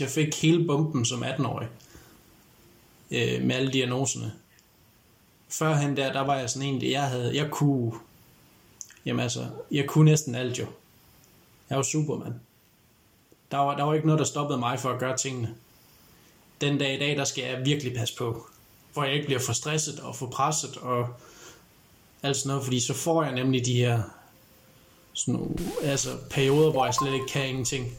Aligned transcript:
Jeg 0.00 0.08
fik 0.08 0.42
hele 0.42 0.66
bomben 0.66 1.04
som 1.04 1.24
18-årig 1.24 1.68
øh, 3.10 3.42
med 3.42 3.56
alle 3.56 3.72
diagnoserne. 3.72 4.32
Førhen 5.48 5.96
der, 5.96 6.12
der 6.12 6.20
var 6.20 6.36
jeg 6.36 6.50
sådan 6.50 6.68
en, 6.68 6.90
jeg 6.90 7.08
havde, 7.08 7.36
jeg 7.36 7.50
kunne, 7.50 7.92
jamen 9.06 9.20
altså, 9.20 9.46
jeg 9.70 9.86
kunne 9.86 10.10
næsten 10.10 10.34
alt 10.34 10.58
jo. 10.58 10.66
Jeg 11.70 11.76
var 11.76 11.82
supermand. 11.82 12.34
Der 13.50 13.56
var, 13.56 13.76
der 13.76 13.84
var 13.84 13.94
ikke 13.94 14.06
noget, 14.06 14.18
der 14.18 14.24
stoppede 14.24 14.58
mig 14.58 14.80
for 14.80 14.90
at 14.90 15.00
gøre 15.00 15.16
tingene. 15.16 15.54
Den 16.60 16.78
dag 16.78 16.94
i 16.94 16.98
dag, 16.98 17.16
der 17.16 17.24
skal 17.24 17.44
jeg 17.44 17.64
virkelig 17.64 17.94
passe 17.94 18.16
på, 18.16 18.46
for 18.92 19.04
jeg 19.04 19.14
ikke 19.14 19.26
bliver 19.26 19.40
for 19.40 19.52
stresset 19.52 20.00
og 20.00 20.16
for 20.16 20.26
presset 20.26 20.76
og 20.76 21.08
alt 22.22 22.36
sådan 22.36 22.48
noget, 22.48 22.64
fordi 22.64 22.80
så 22.80 22.94
får 22.94 23.22
jeg 23.22 23.34
nemlig 23.34 23.66
de 23.66 23.74
her 23.74 24.02
sådan 25.12 25.58
altså, 25.82 26.16
perioder, 26.30 26.70
hvor 26.70 26.84
jeg 26.84 26.94
slet 26.94 27.14
ikke 27.14 27.26
kan 27.26 27.48
ingenting. 27.48 27.98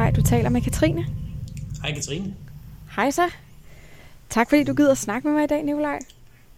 Nikolaj. 0.00 0.22
Du 0.22 0.22
taler 0.22 0.48
med 0.48 0.60
Katrine. 0.60 1.06
Hej 1.82 1.94
Katrine. 1.94 2.34
Hej 2.96 3.10
så. 3.10 3.30
Tak 4.30 4.48
fordi 4.48 4.64
du 4.64 4.74
gider 4.74 4.90
at 4.90 4.98
snakke 4.98 5.28
med 5.28 5.34
mig 5.34 5.44
i 5.44 5.46
dag, 5.46 5.62
Nikolaj. 5.62 5.98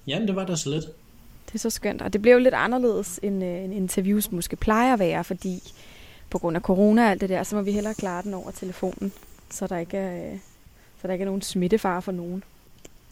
Jamen, 0.07 0.29
det 0.29 0.37
var 0.37 0.47
da 0.47 0.57
så 0.57 0.71
lidt. 0.71 0.85
Det 1.47 1.55
er 1.55 1.59
så 1.59 1.71
skønt, 1.71 2.03
og 2.03 2.13
det 2.13 2.23
bliver 2.23 2.35
jo 2.35 2.41
lidt 2.41 2.55
anderledes, 2.55 3.21
end 3.23 3.45
øh, 3.45 3.65
en 3.65 3.73
interviews 3.73 4.33
måske 4.33 4.57
plejer 4.57 4.93
at 4.93 4.99
være, 4.99 5.25
fordi 5.25 5.73
på 6.31 6.39
grund 6.39 6.57
af 6.57 6.63
corona 6.63 7.05
og 7.05 7.11
alt 7.11 7.21
det 7.21 7.29
der, 7.29 7.43
så 7.43 7.57
må 7.57 7.63
vi 7.63 7.73
hellere 7.73 7.95
klare 7.95 8.23
den 8.23 8.35
over 8.35 8.51
telefonen, 8.51 9.13
så 9.51 9.67
der 9.67 9.79
ikke 9.79 9.97
er, 9.97 10.33
øh, 10.33 10.39
så 11.01 11.07
der 11.07 11.13
ikke 11.13 11.23
er 11.23 11.27
nogen 11.27 11.43
smittefare 11.43 12.03
for 12.03 12.13
nogen. 12.13 12.45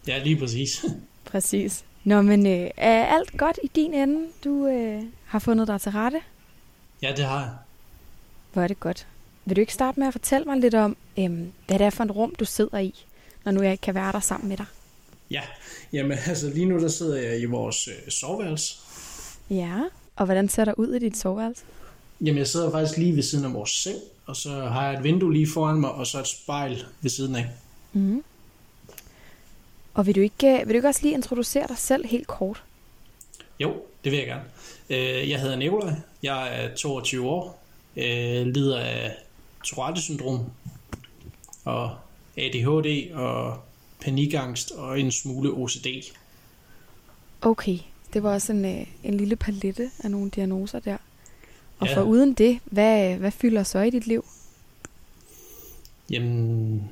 Ja, 0.09 0.23
lige 0.23 0.37
præcis. 0.37 0.85
Præcis. 1.31 1.85
Nå, 2.05 2.23
men 2.23 2.47
øh, 2.47 2.71
er 2.77 3.05
alt 3.05 3.37
godt 3.37 3.59
i 3.65 3.71
din 3.77 3.95
ende? 3.95 4.27
Du 4.45 4.67
øh, 4.67 5.03
har 5.25 5.39
fundet 5.39 5.69
dig 5.69 5.81
til 5.81 5.93
rette? 5.93 6.21
Ja, 7.03 7.13
det 7.17 7.25
har 7.25 7.41
jeg. 7.41 7.51
Hvor 8.53 8.63
er 8.63 8.69
det 8.69 8.81
godt. 8.81 9.07
Vil 9.45 9.57
du 9.57 9.61
ikke 9.61 9.73
starte 9.75 10.01
med 10.01 10.07
at 10.07 10.13
fortælle 10.15 10.45
mig 10.45 10.57
lidt 10.57 10.75
om, 10.75 10.97
øh, 11.19 11.31
hvad 11.67 11.79
det 11.79 11.81
er 11.87 11.91
for 11.91 12.05
et 12.05 12.17
rum, 12.17 12.35
du 12.35 12.45
sidder 12.45 12.79
i, 12.79 13.05
når 13.45 13.53
nu 13.53 13.63
jeg 13.63 13.73
ikke 13.73 13.83
kan 13.83 13.95
være 13.95 14.13
der 14.13 14.21
sammen 14.21 14.49
med 14.49 14.57
dig? 14.57 14.67
Ja, 15.31 15.43
jamen 15.93 16.19
altså 16.27 16.49
lige 16.51 16.67
nu 16.67 16.79
der 16.81 16.89
sidder 16.89 17.17
jeg 17.21 17.41
i 17.41 17.45
vores 17.45 17.89
øh, 17.89 18.11
soveværelse. 18.11 18.77
Ja, 19.51 19.81
og 20.17 20.25
hvordan 20.25 20.49
ser 20.49 20.65
der 20.65 20.75
ud 20.77 20.95
i 20.95 20.99
dit 20.99 21.17
soveværelse? 21.17 21.63
Jamen 22.21 22.39
jeg 22.39 22.47
sidder 22.47 22.71
faktisk 22.71 22.99
lige 22.99 23.17
ved 23.17 23.23
siden 23.23 23.45
af 23.45 23.55
vores 23.55 23.71
seng, 23.71 23.97
og 24.27 24.37
så 24.37 24.51
har 24.51 24.85
jeg 24.91 24.99
et 24.99 25.05
vindue 25.05 25.33
lige 25.33 25.49
foran 25.55 25.81
mig, 25.81 25.91
og 25.93 26.07
så 26.07 26.19
et 26.21 26.27
spejl 26.27 26.85
ved 27.01 27.11
siden 27.11 27.37
af. 27.37 27.47
Mm. 27.93 28.23
Og 29.95 30.07
vil 30.07 30.15
du, 30.15 30.21
ikke, 30.21 30.63
vil 30.65 30.69
du 30.69 30.75
ikke 30.77 30.89
også 30.89 31.01
lige 31.03 31.15
introducere 31.15 31.69
dig 31.69 31.79
selv 31.79 32.07
helt 32.07 32.27
kort? 32.27 32.63
Jo, 33.61 33.75
det 34.05 34.13
vil 34.13 34.19
jeg 34.19 34.27
gerne. 34.27 34.45
Øh, 34.91 35.31
Jeg 35.31 35.41
hedder 35.41 35.57
Nikolaj, 35.57 35.93
jeg 36.23 36.65
er 36.65 36.75
22 36.75 37.29
år, 37.29 37.63
øh, 37.97 38.47
lider 38.47 38.79
af 38.79 39.13
Tourette-syndrom, 39.65 40.41
og 41.65 41.91
ADHD 42.37 43.13
og 43.15 43.61
panikangst 44.01 44.71
og 44.71 45.01
en 45.01 45.11
smule 45.13 45.51
OCD. 45.51 45.87
Okay, 47.43 47.79
det 48.13 48.23
var 48.23 48.33
også 48.35 48.53
en, 48.53 48.65
øh, 48.65 48.87
en 49.05 49.17
lille 49.17 49.37
palette 49.37 49.91
af 50.05 50.11
nogle 50.11 50.31
diagnoser 50.31 50.79
der. 50.81 50.97
Og 51.79 51.87
Ja. 51.89 51.97
for 51.97 52.03
uden 52.03 52.33
det, 52.35 52.59
hvad, 52.65 53.17
hvad 53.17 53.31
fylder 53.31 53.63
så 53.63 53.79
i 53.79 53.91
dit 53.91 54.07
liv? 54.07 54.25
Jamen, 56.11 56.91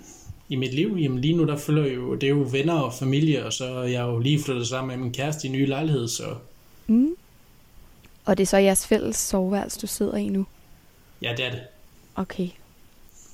i 0.48 0.56
mit 0.56 0.74
liv, 0.74 0.96
jamen 1.00 1.18
lige 1.20 1.36
nu 1.36 1.46
der 1.46 1.56
følger 1.56 1.86
jo, 1.94 2.14
det 2.14 2.22
er 2.22 2.28
jo 2.30 2.46
venner 2.50 2.74
og 2.74 2.94
familie, 2.94 3.46
og 3.46 3.52
så 3.52 3.64
er 3.64 3.82
jeg 3.84 4.02
jo 4.02 4.18
lige 4.18 4.42
flyttet 4.42 4.68
sammen 4.68 4.88
med 4.98 5.04
min 5.04 5.12
kæreste 5.14 5.48
i 5.48 5.50
ny 5.50 5.68
lejlighed, 5.68 6.08
så 6.08 6.34
Mm. 6.86 7.14
Og 8.24 8.38
det 8.38 8.42
er 8.42 8.46
så 8.46 8.56
jeres 8.56 8.86
fælles 8.86 9.16
soveværelse, 9.16 9.80
du 9.80 9.86
sidder 9.86 10.16
i 10.16 10.28
nu? 10.28 10.46
ja, 11.22 11.34
det 11.36 11.46
er 11.46 11.50
det. 11.50 11.60
Okay. 12.18 12.48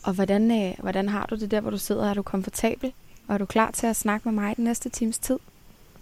Og 0.02 0.12
hvordan, 0.12 0.50
øh, 0.68 0.74
hvordan 0.80 1.08
har 1.08 1.26
du 1.26 1.34
det 1.34 1.50
der, 1.50 1.60
hvor 1.60 1.70
du 1.70 1.78
sidder? 1.78 2.10
Er 2.10 2.14
du 2.14 2.22
komfortabel? 2.22 2.92
Og 3.28 3.34
er 3.34 3.38
du 3.38 3.44
klar 3.44 3.70
til 3.70 3.86
at 3.86 3.96
snakke 3.96 4.28
med 4.28 4.42
mig 4.42 4.56
den 4.56 4.64
næste 4.64 4.88
times 4.88 5.18
tid? 5.18 5.38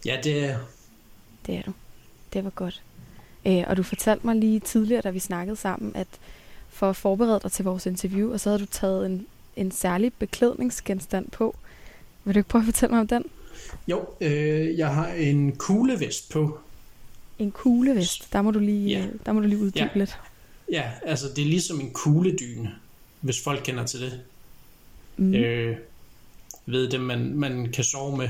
Ja, 0.06 0.16
det 0.25 0.44
er 0.44 0.59
Det 1.47 1.54
er 1.56 1.62
du. 1.62 1.72
Det 2.32 2.44
var 2.44 2.50
godt. 2.50 2.82
Øh, 3.47 3.65
og 3.66 3.76
du 3.76 3.82
fortalte 3.82 4.26
mig 4.26 4.37
lige 4.37 4.60
tidligere, 4.60 5.00
da 5.03 5.10
vi 5.10 5.19
snakkede 5.19 5.56
sammen, 5.56 5.92
at 5.97 6.06
for 6.69 6.91
at 6.91 6.97
forberede 6.97 7.41
dig 7.42 7.53
til 7.53 7.65
vores 7.65 7.87
interview, 7.87 8.32
og 8.32 8.41
så 8.41 8.48
havde 8.50 8.60
du 8.60 8.66
taget 8.66 9.06
en, 9.06 9.26
en 9.56 9.71
særlig 9.71 10.12
beklædningsgenstand 10.15 11.31
på. 11.31 11.56
Vil 12.25 12.34
du 12.34 12.38
ikke 12.38 12.48
prøve 12.48 12.60
at 12.62 12.66
fortælle 12.66 12.91
mig 12.92 13.00
om 13.00 13.06
den? 13.09 13.25
Jo, 13.88 14.04
øh, 14.21 14.78
jeg 14.78 14.94
har 14.94 15.06
en 15.09 15.56
kuglevest 15.56 16.31
på. 16.32 16.59
En 17.38 17.50
kuglevest. 17.50 18.32
Der 18.32 18.42
må 18.42 18.50
du 18.50 18.59
lige, 18.59 18.88
Ja. 18.88 18.98
ja. 18.98 19.06
der 19.26 19.32
må 19.32 19.41
du 19.41 19.47
lige 19.47 19.59
uddybe 19.60 19.78
Ja. 19.94 19.98
lidt. 19.98 20.19
Ja, 20.72 20.91
altså 21.03 21.28
det 21.37 21.43
er 21.43 21.49
ligesom 21.49 21.81
en 21.81 21.91
kugledyne, 21.91 22.75
hvis 23.21 23.43
folk 23.44 23.60
kender 23.65 23.87
til 23.87 24.00
det. 24.00 24.21
Mm. 25.16 25.34
Øh, 25.34 25.77
ved 26.66 26.91
det, 26.91 27.00
man, 27.00 27.34
man 27.34 27.72
kan 27.72 27.84
sove 27.84 28.16
med, 28.16 28.28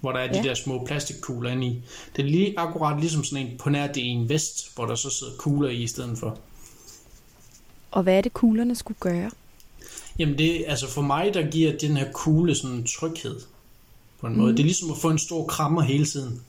hvor 0.00 0.12
der 0.12 0.18
er 0.20 0.32
de 0.32 0.38
Ja. 0.38 0.42
der 0.42 0.54
små 0.54 0.84
plastikkugler 0.86 1.50
inde 1.50 1.66
i. 1.66 1.82
Det 2.16 2.24
er 2.24 2.26
lige 2.26 2.58
akkurat 2.58 3.00
ligesom 3.00 3.24
sådan 3.24 3.46
en, 3.46 3.58
på 3.58 3.70
nær 3.70 3.86
det 3.86 4.02
er 4.02 4.10
en 4.10 4.28
vest, 4.28 4.74
hvor 4.74 4.86
der 4.86 4.94
så 4.94 5.10
sidder 5.10 5.32
kugler 5.38 5.68
i 5.68 5.82
i 5.82 5.86
stedet 5.86 6.18
for. 6.18 6.38
Og 7.90 8.02
hvad 8.02 8.16
er 8.18 8.20
det, 8.20 8.32
kuglerne 8.32 8.74
skulle 8.74 8.98
gøre? 9.00 9.30
Jamen 10.18 10.38
det, 10.38 10.64
altså 10.66 10.88
for 10.88 11.02
mig, 11.02 11.34
der 11.34 11.50
giver 11.50 11.78
den 11.78 11.96
her 11.96 12.12
kugle 12.12 12.54
sådan 12.54 12.76
en 12.76 12.86
tryghed 12.86 13.40
på 14.20 14.26
en 14.26 14.36
måde. 14.36 14.50
Mm. 14.50 14.56
Det 14.56 14.62
er 14.62 14.66
ligesom 14.66 14.90
at 14.90 14.96
få 14.98 15.10
en 15.10 15.18
stor 15.18 15.46
krammer 15.46 15.82
hele 15.82 16.04
tiden. 16.06 16.42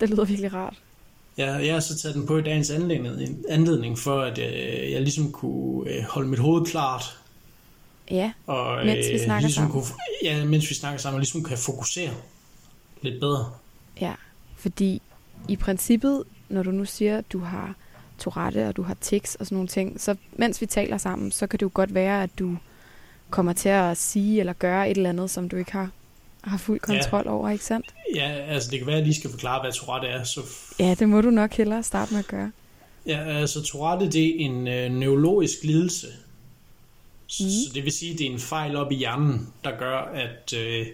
Det 0.00 0.10
lyder 0.10 0.24
virkelig 0.24 0.54
rart. 0.54 0.74
Jeg, 1.36 1.66
jeg 1.66 1.72
har 1.74 1.80
så 1.80 1.98
taget 1.98 2.14
den 2.14 2.26
på 2.26 2.38
i 2.38 2.42
dagens 2.42 2.70
anledning, 2.70 3.44
anledning 3.48 3.98
for, 3.98 4.20
at 4.20 4.38
øh, 4.38 4.92
jeg 4.92 5.00
ligesom 5.00 5.32
kunne 5.32 5.90
øh, 5.90 6.04
holde 6.04 6.28
mit 6.28 6.38
hoved 6.38 6.66
klart. 6.66 7.18
Ja, 8.10 8.32
Og, 8.46 8.86
Mens 8.86 9.06
vi 9.12 9.18
snakker 9.18 9.40
ligesom 9.40 9.62
sammen. 9.64 9.72
Kunne, 9.72 9.84
ja, 10.24 10.44
mens 10.44 10.70
vi 10.70 10.74
snakker 10.74 10.98
sammen, 11.00 11.16
og 11.16 11.20
ligesom 11.20 11.44
kan 11.44 11.58
fokusere 11.58 12.10
lidt 13.02 13.20
bedre. 13.20 13.50
ja. 14.00 14.12
Fordi 14.56 15.02
i 15.48 15.56
princippet, 15.56 16.22
når 16.48 16.62
du 16.62 16.70
nu 16.70 16.84
siger, 16.84 17.18
at 17.18 17.32
du 17.32 17.38
har 17.38 17.74
Tourette 18.18 18.68
og 18.68 18.76
du 18.76 18.82
har 18.82 18.96
tics 19.00 19.34
og 19.34 19.46
sådan 19.46 19.56
nogle 19.56 19.68
ting, 19.68 20.00
så 20.00 20.16
mens 20.32 20.60
vi 20.60 20.66
taler 20.66 20.98
sammen, 20.98 21.32
så 21.32 21.46
kan 21.46 21.58
det 21.58 21.62
jo 21.62 21.70
godt 21.74 21.94
være, 21.94 22.22
at 22.22 22.30
du 22.38 22.56
kommer 23.30 23.52
til 23.52 23.68
at 23.68 23.96
sige 23.96 24.40
eller 24.40 24.52
gøre 24.52 24.90
et 24.90 24.96
eller 24.96 25.10
andet, 25.10 25.30
som 25.30 25.48
du 25.48 25.56
ikke 25.56 25.72
har, 25.72 25.90
har 26.46 26.58
fuld 26.58 26.80
Ja. 26.88 26.94
kontrol 26.94 27.28
over, 27.28 27.50
ikke 27.50 27.64
sandt? 27.64 27.86
Ja, 28.14 28.28
altså 28.28 28.70
det 28.70 28.78
kan 28.78 28.86
være, 28.86 28.96
at 28.96 29.00
jeg 29.00 29.06
lige 29.06 29.16
skal 29.20 29.30
forklare, 29.30 29.60
hvad 29.62 29.72
Tourette 29.72 30.08
er. 30.08 30.24
Så, 30.24 30.40
Ja, 30.80 30.94
det 30.98 31.08
må 31.08 31.20
du 31.20 31.30
nok 31.30 31.52
hellere 31.54 31.82
starte 31.82 32.12
med 32.12 32.18
at 32.20 32.26
gøre. 32.26 32.50
ja, 33.06 33.24
altså 33.40 33.62
Tourette, 33.62 34.10
det 34.10 34.26
er 34.26 34.32
en 34.38 34.68
øh, 34.68 34.90
neurologisk 34.92 35.64
lidelse. 35.64 36.06
Mm. 36.06 37.30
Så 37.30 37.70
det 37.74 37.84
vil 37.84 37.92
sige, 37.92 38.12
at 38.12 38.18
det 38.18 38.26
er 38.26 38.30
en 38.32 38.38
fejl 38.40 38.76
op 38.76 38.92
i 38.92 38.94
hjernen, 38.94 39.48
der 39.64 39.78
gør, 39.78 39.98
at 39.98 40.52
øh, 40.56 40.86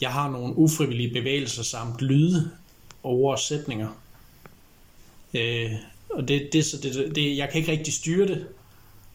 jeg 0.00 0.10
har 0.12 0.30
nogle 0.30 0.56
ufrivillige 0.58 1.12
bevægelser 1.12 1.62
samt 1.62 2.00
lyde 2.00 2.50
over 3.02 3.36
sætninger. 3.36 3.88
Øh, 5.34 5.70
og 6.10 6.28
det, 6.28 6.48
det, 6.52 6.64
så 6.64 6.76
det, 6.82 7.12
det, 7.14 7.36
jeg 7.36 7.48
kan 7.52 7.60
ikke 7.60 7.72
rigtig 7.72 7.92
styre 7.94 8.26
det. 8.28 8.46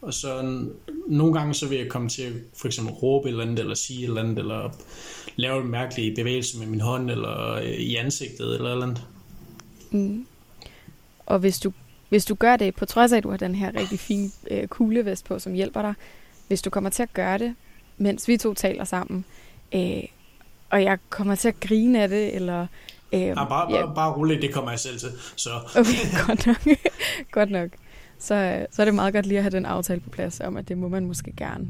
Og 0.05 0.13
så 0.13 0.59
nogle 1.07 1.33
gange 1.33 1.53
så 1.53 1.67
vil 1.67 1.77
jeg 1.77 1.89
komme 1.89 2.09
til 2.09 2.21
at 2.21 2.33
for 2.57 2.67
eksempel 2.67 2.93
råbe 2.93 3.27
et 3.27 3.31
eller 3.31 3.43
andet, 3.43 3.59
eller 3.59 3.75
sige 3.75 3.99
et 4.03 4.07
eller 4.07 4.21
andet, 4.21 4.39
eller 4.39 4.69
lave 5.35 5.61
en 5.61 5.67
mærkelig 5.67 6.15
bevægelse 6.15 6.57
med 6.59 6.67
min 6.67 6.81
hånd, 6.81 7.11
eller 7.11 7.51
øh, 7.51 7.63
i 7.63 7.95
ansigtet, 7.95 8.55
eller 8.55 8.69
et 8.69 8.71
eller 8.71 8.85
andet. 8.85 9.03
Mm. 9.91 10.25
Og 11.25 11.39
hvis 11.39 11.59
du, 11.59 11.73
hvis 12.09 12.25
du 12.25 12.35
gør 12.35 12.55
det, 12.55 12.75
på 12.75 12.85
trods 12.85 13.11
af, 13.11 13.17
at 13.17 13.23
du 13.23 13.29
har 13.29 13.37
den 13.37 13.55
her 13.55 13.75
rigtig 13.75 13.99
fine 13.99 14.29
øh, 14.51 14.67
kuglevest 14.67 15.25
på, 15.25 15.39
som 15.39 15.53
hjælper 15.53 15.81
dig, 15.81 15.93
hvis 16.47 16.61
du 16.61 16.69
kommer 16.69 16.89
til 16.89 17.03
at 17.03 17.13
gøre 17.13 17.37
det, 17.37 17.55
mens 17.97 18.27
vi 18.27 18.37
to 18.37 18.53
taler 18.53 18.83
sammen, 18.83 19.25
øh, 19.75 20.03
og 20.69 20.83
jeg 20.83 20.97
kommer 21.09 21.35
til 21.35 21.47
at 21.47 21.59
grine 21.59 22.03
af 22.03 22.09
det, 22.09 22.35
eller 22.35 22.67
Øhm, 23.13 23.23
ja, 23.23 23.33
bare, 23.33 23.73
ja. 23.73 23.85
bare, 23.85 23.95
bare 23.95 24.13
roligt, 24.13 24.41
det 24.41 24.53
kommer 24.53 24.71
jeg 24.71 24.79
selv 24.79 24.99
til. 24.99 25.09
Så. 25.35 25.49
Okay, 25.75 26.11
godt 26.27 26.47
nok. 26.47 26.77
godt 27.31 27.51
nok. 27.51 27.69
Så, 28.19 28.65
så 28.71 28.81
er 28.81 28.85
det 28.85 28.95
meget 28.95 29.13
godt 29.13 29.25
lige 29.25 29.37
at 29.37 29.43
have 29.43 29.51
den 29.51 29.65
aftale 29.65 29.99
på 29.99 30.09
plads 30.09 30.39
om, 30.39 30.57
at 30.57 30.67
det 30.67 30.77
må 30.77 30.87
man 30.87 31.05
måske 31.05 31.33
gerne. 31.37 31.67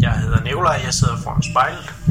Jeg 0.00 0.20
hedder 0.20 0.44
Nikolaj, 0.44 0.80
jeg 0.84 0.94
sidder 0.94 1.16
foran 1.16 1.42
spejlet. 1.42 2.06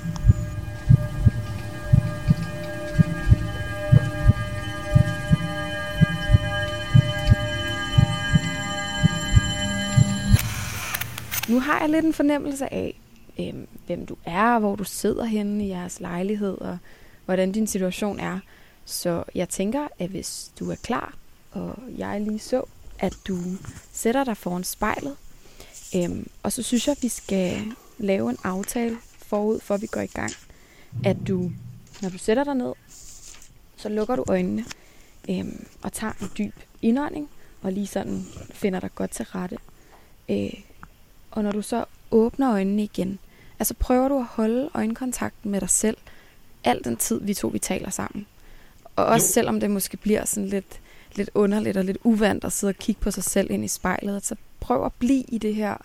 Nu 11.49 11.59
har 11.59 11.79
jeg 11.79 11.89
lidt 11.89 12.05
en 12.05 12.13
fornemmelse 12.13 12.73
af, 12.73 13.01
øh, 13.39 13.53
hvem 13.85 14.05
du 14.05 14.15
er, 14.25 14.59
hvor 14.59 14.75
du 14.75 14.83
sidder 14.83 15.25
henne 15.25 15.65
i 15.65 15.69
jeres 15.69 15.99
lejlighed, 15.99 16.61
og 16.61 16.77
hvordan 17.25 17.51
din 17.51 17.67
situation 17.67 18.19
er. 18.19 18.39
Så 18.85 19.23
jeg 19.35 19.49
tænker, 19.49 19.87
at 19.99 20.09
hvis 20.09 20.51
du 20.59 20.71
er 20.71 20.75
klar, 20.75 21.13
og 21.51 21.79
jeg 21.97 22.21
lige 22.21 22.39
så, 22.39 22.63
at 22.99 23.17
du 23.27 23.37
sætter 23.93 24.23
dig 24.23 24.37
foran 24.37 24.63
spejlet, 24.63 25.15
øhm, 25.95 26.29
og 26.43 26.51
så 26.51 26.63
synes 26.63 26.87
jeg, 26.87 26.91
at 26.97 27.03
vi 27.03 27.09
skal 27.09 27.71
lave 27.97 28.29
en 28.29 28.37
aftale 28.43 28.97
forud, 29.17 29.59
for 29.59 29.77
vi 29.77 29.87
går 29.87 30.01
i 30.01 30.07
gang. 30.07 30.31
At 31.05 31.17
du, 31.27 31.51
når 32.01 32.09
du 32.09 32.17
sætter 32.17 32.43
dig 32.43 32.55
ned, 32.55 32.73
så 33.75 33.89
lukker 33.89 34.15
du 34.15 34.25
øjnene 34.27 34.65
øhm, 35.29 35.67
og 35.81 35.93
tager 35.93 36.13
en 36.21 36.31
dyb 36.37 36.55
indånding, 36.81 37.29
og 37.61 37.71
lige 37.71 37.87
sådan 37.87 38.25
finder 38.51 38.79
dig 38.79 38.95
godt 38.95 39.11
til 39.11 39.25
rette. 39.25 39.57
Øh, 40.29 40.53
og 41.31 41.43
når 41.43 41.51
du 41.51 41.61
så 41.61 41.85
åbner 42.11 42.51
øjnene 42.51 42.83
igen, 42.83 43.19
altså 43.59 43.73
prøver 43.73 44.07
du 44.07 44.17
at 44.19 44.25
holde 44.25 44.69
øjenkontakten 44.73 45.51
med 45.51 45.61
dig 45.61 45.69
selv, 45.69 45.97
al 46.63 46.83
den 46.83 46.97
tid 46.97 47.21
vi 47.21 47.33
to 47.33 47.47
vi 47.47 47.59
taler 47.59 47.89
sammen. 47.89 48.25
Og 48.95 49.05
også 49.05 49.27
jo. 49.27 49.31
selvom 49.33 49.59
det 49.59 49.71
måske 49.71 49.97
bliver 49.97 50.25
sådan 50.25 50.49
lidt, 50.49 50.79
lidt 51.15 51.29
underligt 51.33 51.77
og 51.77 51.83
lidt 51.83 51.97
uvandt 52.03 52.43
at 52.43 52.51
sidde 52.53 52.71
og 52.71 52.75
kigge 52.75 53.01
på 53.01 53.11
sig 53.11 53.23
selv 53.23 53.51
ind 53.51 53.65
i 53.65 53.67
spejlet, 53.67 54.25
så 54.25 54.35
prøv 54.59 54.85
at 54.85 54.93
blive 54.93 55.23
i 55.27 55.37
det 55.37 55.55
her, 55.55 55.77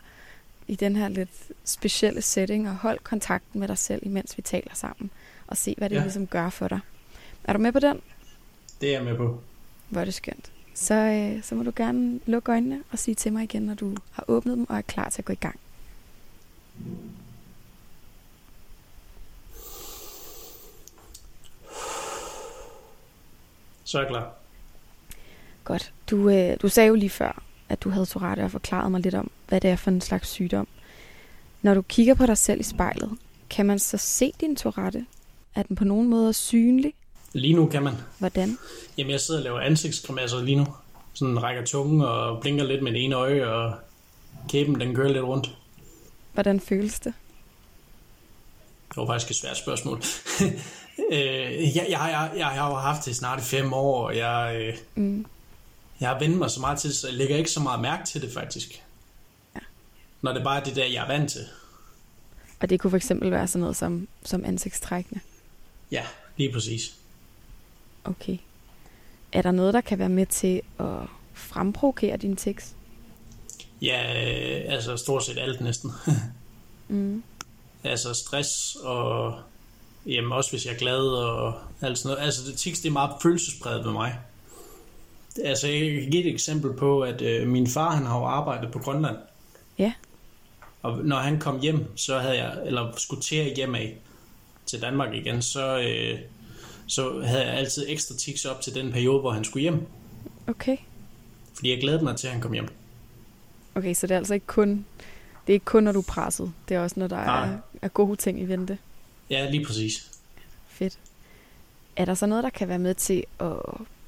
i 0.69 0.75
den 0.75 0.97
her 0.97 1.09
lidt 1.09 1.31
specielle 1.65 2.23
setting, 2.23 2.69
og 2.69 2.77
hold 2.77 2.99
kontakten 2.99 3.61
med 3.61 3.69
dig 3.69 3.79
selv, 3.79 4.03
imens 4.07 4.37
vi 4.37 4.43
taler 4.43 4.75
sammen, 4.75 5.11
og 5.47 5.57
se, 5.57 5.75
hvad 5.79 5.91
det 5.91 5.97
ja. 5.97 6.03
ligesom 6.03 6.27
gør 6.27 6.51
for 6.51 6.69
dig. 6.69 6.81
Er 7.45 7.53
du 7.53 7.59
med 7.59 7.73
på 7.73 7.79
den? 7.79 8.01
Det 8.81 8.89
er 8.89 8.93
jeg 8.93 9.05
med 9.05 9.17
på. 9.17 9.41
Hvor 9.89 10.01
er 10.01 10.05
det 10.05 10.15
skønt. 10.15 10.53
Så, 10.75 10.95
øh, 10.95 11.43
så 11.43 11.55
må 11.55 11.63
du 11.63 11.73
gerne 11.77 12.21
lukke 12.27 12.53
øjnene 12.53 12.83
og 12.91 12.99
sige 12.99 13.15
til 13.15 13.33
mig 13.33 13.43
igen, 13.43 13.63
når 13.63 13.75
du 13.75 13.97
har 14.11 14.25
åbnet 14.29 14.57
dem 14.57 14.67
og 14.69 14.77
er 14.77 14.83
klar 14.83 15.09
til 15.09 15.23
at 15.23 15.25
gå 15.25 15.33
i 15.33 15.37
gang. 15.37 15.61
Så 23.91 23.99
er 23.99 24.03
jeg 24.03 24.11
klar. 24.11 24.33
Godt. 25.65 25.93
Du, 26.11 26.29
øh, 26.29 26.57
du 26.63 26.69
sagde 26.69 26.89
jo 26.89 26.95
lige 26.95 27.11
før, 27.11 27.43
at 27.69 27.83
du 27.83 27.91
havde 27.91 28.07
Tourette 28.07 28.41
og 28.41 28.51
forklaret 28.51 28.91
mig 28.91 29.01
lidt 29.01 29.15
om, 29.15 29.31
hvad 29.49 29.61
det 29.61 29.71
er 29.71 29.77
for 29.77 29.91
en 29.91 30.01
slags 30.01 30.29
sygdom. 30.29 30.69
Når 31.63 31.75
du 31.75 31.83
kigger 31.83 32.15
på 32.15 32.27
dig 32.27 32.39
selv 32.39 32.61
i 32.61 32.63
spejlet, 32.63 33.11
kan 33.51 33.67
man 33.67 33.79
så 33.79 33.97
se 33.97 34.33
din 34.41 34.57
Tourette? 34.57 35.07
Er 35.55 35.63
den 35.63 35.77
på 35.77 35.85
nogen 35.85 36.09
måde 36.09 36.33
synlig? 36.33 36.95
Lige 37.33 37.55
nu 37.55 37.67
kan 37.67 37.83
man. 37.83 37.95
Hvordan? 38.19 38.59
Jamen, 38.99 39.11
jeg 39.11 39.21
sidder 39.21 39.41
og 39.41 39.45
laver 39.45 39.61
ansigtsgrimasser 39.61 40.43
lige 40.43 40.57
nu. 40.57 40.67
Sådan 41.15 41.43
rækker 41.43 41.65
tungen 41.65 42.01
og 42.01 42.41
blinker 42.41 42.65
lidt 42.65 42.83
med 42.83 42.93
det 42.93 43.05
ene 43.05 43.15
øje, 43.15 43.47
og 43.47 43.75
kæben 44.49 44.81
den 44.81 44.95
kører 44.95 45.13
lidt 45.13 45.25
rundt. 45.25 45.57
Hvordan 46.33 46.61
føles 46.61 47.01
det? 47.01 47.15
Det 48.89 48.97
var 48.97 49.07
faktisk 49.07 49.31
et 49.31 49.37
svært 49.37 49.57
spørgsmål. 49.57 50.03
øh, 51.13 51.77
jeg, 51.77 51.87
jeg, 51.89 52.31
jeg, 52.31 52.33
jeg 52.37 52.47
har 52.47 52.71
jo 52.71 52.77
haft 52.77 53.05
det 53.05 53.17
snart 53.17 53.41
i 53.41 53.43
fem 53.43 53.73
år, 53.73 54.07
og 54.07 54.17
jeg, 54.17 54.57
øh, 54.61 54.77
mm. 54.95 55.27
jeg 56.01 56.09
har 56.09 56.19
vendt 56.19 56.39
mig 56.39 56.51
så 56.51 56.61
meget 56.61 56.79
til 56.79 56.95
så 56.95 57.09
jeg 57.09 57.17
lægger 57.17 57.37
ikke 57.37 57.51
så 57.51 57.61
meget 57.61 57.81
mærke 57.81 58.07
til 58.07 58.23
det 58.23 58.33
faktisk. 58.33 58.83
Ja. 59.55 59.61
Når 60.23 60.33
det 60.33 60.43
bare 60.43 60.61
er 60.61 60.65
det 60.65 60.77
der, 60.77 60.85
jeg 60.85 61.03
er 61.05 61.07
vant 61.07 61.31
til. 61.31 61.47
Og 62.61 62.71
det 62.71 62.81
kunne 62.81 62.91
for 62.91 62.97
eksempel 62.97 63.31
være 63.31 63.49
sådan 63.49 63.61
noget 63.61 63.77
som, 63.77 64.09
som 64.23 64.45
ansigtstrækkende? 64.45 65.21
Ja, 65.91 66.05
lige 66.37 66.53
præcis. 66.53 66.95
Okay. 68.05 68.39
Er 69.33 69.43
der 69.43 69.51
noget, 69.51 69.75
der 69.75 69.81
kan 69.81 69.99
være 69.99 70.09
med 70.09 70.27
til 70.27 70.63
at 70.79 70.87
fremprovokere 71.35 72.17
din 72.17 72.37
tekst? 72.37 72.75
Ja, 73.83 74.03
øh, 74.03 74.73
altså 74.73 74.97
stort 74.97 75.25
set 75.25 75.39
alt 75.39 75.61
næsten. 75.61 75.93
mm. 76.89 77.23
Altså 77.85 78.15
stress 78.15 78.77
og 78.83 79.41
jamen 80.07 80.33
også 80.33 80.51
hvis 80.51 80.67
jeg 80.67 80.75
er 80.75 80.79
glad 80.79 81.01
og 81.09 81.55
alt 81.81 81.99
sådan 81.99 82.15
noget. 82.15 82.27
Altså 82.27 82.47
det 82.47 82.59
tics, 82.59 82.81
det 82.81 82.89
er 82.89 82.93
meget 82.93 83.11
følelsespræget 83.23 83.85
ved 83.85 83.93
mig. 83.93 84.19
Altså 85.45 85.69
jeg 85.69 86.01
kan 86.01 86.11
give 86.11 86.25
et 86.25 86.35
eksempel 86.35 86.73
på, 86.73 87.01
at 87.01 87.23
øh, 87.23 87.49
min 87.49 87.67
far 87.67 87.91
han 87.91 88.07
har 88.07 88.19
jo 88.19 88.25
arbejdet 88.25 88.73
på 88.73 88.79
Grønland. 88.79 89.17
Ja. 89.79 89.93
Og 90.83 90.99
når 91.05 91.17
han 91.17 91.41
kom 91.41 91.61
hjem, 91.61 91.97
så 91.97 92.19
havde 92.19 92.45
jeg, 92.45 92.59
eller 92.67 92.93
skulle 92.97 93.23
til 93.23 93.53
hjem 93.57 93.75
af 93.75 93.99
til 94.67 94.83
Danmark 94.83 95.15
igen, 95.15 95.43
så, 95.43 95.79
øh, 95.79 96.19
så 96.87 97.23
havde 97.25 97.47
jeg 97.47 97.55
altid 97.55 97.85
ekstra 97.89 98.15
tics 98.17 98.45
op 98.45 98.61
til 98.61 98.75
den 98.75 98.93
periode, 98.93 99.21
hvor 99.21 99.31
han 99.31 99.45
skulle 99.45 99.63
hjem. 99.63 99.87
Okay. 100.47 100.77
Fordi 101.55 101.71
jeg 101.71 101.81
glædede 101.81 102.05
mig 102.05 102.17
til, 102.17 102.27
at 102.27 102.33
han 102.33 102.43
kom 102.43 102.53
hjem. 102.53 102.69
Okay, 103.75 103.95
så 103.95 104.07
det 104.07 104.15
er 104.15 104.19
altså 104.19 104.35
ikke 104.35 104.47
kun, 104.47 104.85
det 105.47 105.53
er 105.53 105.55
ikke 105.55 105.65
kun, 105.65 105.83
når 105.83 105.93
du 105.93 105.99
er 105.99 106.05
presset. 106.09 106.53
Det 106.69 106.77
er 106.77 106.81
også, 106.81 107.01
når 107.01 107.07
der 107.07 107.17
er, 107.17 107.59
er 107.83 107.89
gode 107.89 108.17
ting 108.17 108.41
i 108.41 108.45
vente. 108.45 108.79
Ja, 109.31 109.51
lige 109.51 109.65
præcis. 109.65 110.11
Fedt. 110.69 110.99
Er 111.97 112.05
der 112.05 112.15
så 112.15 112.27
noget, 112.27 112.45
der 112.45 112.51
kan 112.51 112.69
være 112.69 112.79
med 112.79 112.95
til 112.95 113.25
at 113.41 113.57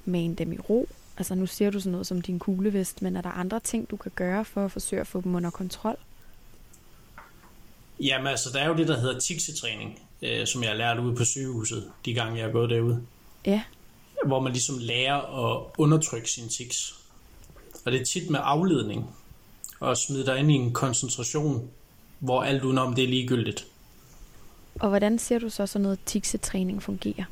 mane 0.04 0.34
dem 0.34 0.52
i 0.52 0.58
ro? 0.58 0.88
Altså 1.16 1.34
nu 1.34 1.46
siger 1.46 1.70
du 1.70 1.80
sådan 1.80 1.92
noget 1.92 2.06
som 2.06 2.22
din 2.22 2.38
kuglevest, 2.38 3.02
men 3.02 3.16
er 3.16 3.20
der 3.20 3.30
andre 3.30 3.60
ting, 3.60 3.90
du 3.90 3.96
kan 3.96 4.12
gøre 4.14 4.44
for 4.44 4.64
at 4.64 4.72
forsøge 4.72 5.00
at 5.00 5.06
få 5.06 5.20
dem 5.20 5.34
under 5.34 5.50
kontrol? 5.50 5.96
Jamen 8.00 8.26
altså, 8.26 8.50
der 8.52 8.60
er 8.60 8.68
jo 8.68 8.76
det, 8.76 8.88
der 8.88 9.00
hedder 9.00 9.20
tiksetræning, 9.20 10.02
øh, 10.22 10.46
som 10.46 10.62
jeg 10.62 10.70
har 10.70 10.76
lært 10.76 10.98
ude 10.98 11.16
på 11.16 11.24
sygehuset, 11.24 11.90
de 12.04 12.14
gange 12.14 12.36
jeg 12.36 12.44
har 12.44 12.52
gået 12.52 12.70
derude. 12.70 13.02
Ja. 13.46 13.62
Hvor 14.26 14.40
man 14.40 14.52
ligesom 14.52 14.76
lærer 14.78 15.50
at 15.50 15.66
undertrykke 15.78 16.30
sine 16.30 16.48
tics. 16.48 16.94
Og 17.84 17.92
det 17.92 18.00
er 18.00 18.04
tit 18.04 18.30
med 18.30 18.40
afledning 18.42 19.14
og 19.80 19.96
smide 19.96 20.26
dig 20.26 20.38
ind 20.38 20.50
i 20.50 20.54
en 20.54 20.72
koncentration, 20.72 21.70
hvor 22.18 22.42
alt 22.42 22.64
udenom 22.64 22.94
det 22.94 23.04
er 23.04 23.08
ligegyldigt. 23.08 23.66
Og 24.74 24.88
hvordan 24.88 25.18
ser 25.18 25.38
du 25.38 25.48
så 25.48 25.66
sådan 25.66 25.82
noget 25.82 25.98
tiksetræning 26.06 26.82
fungere? 26.82 27.24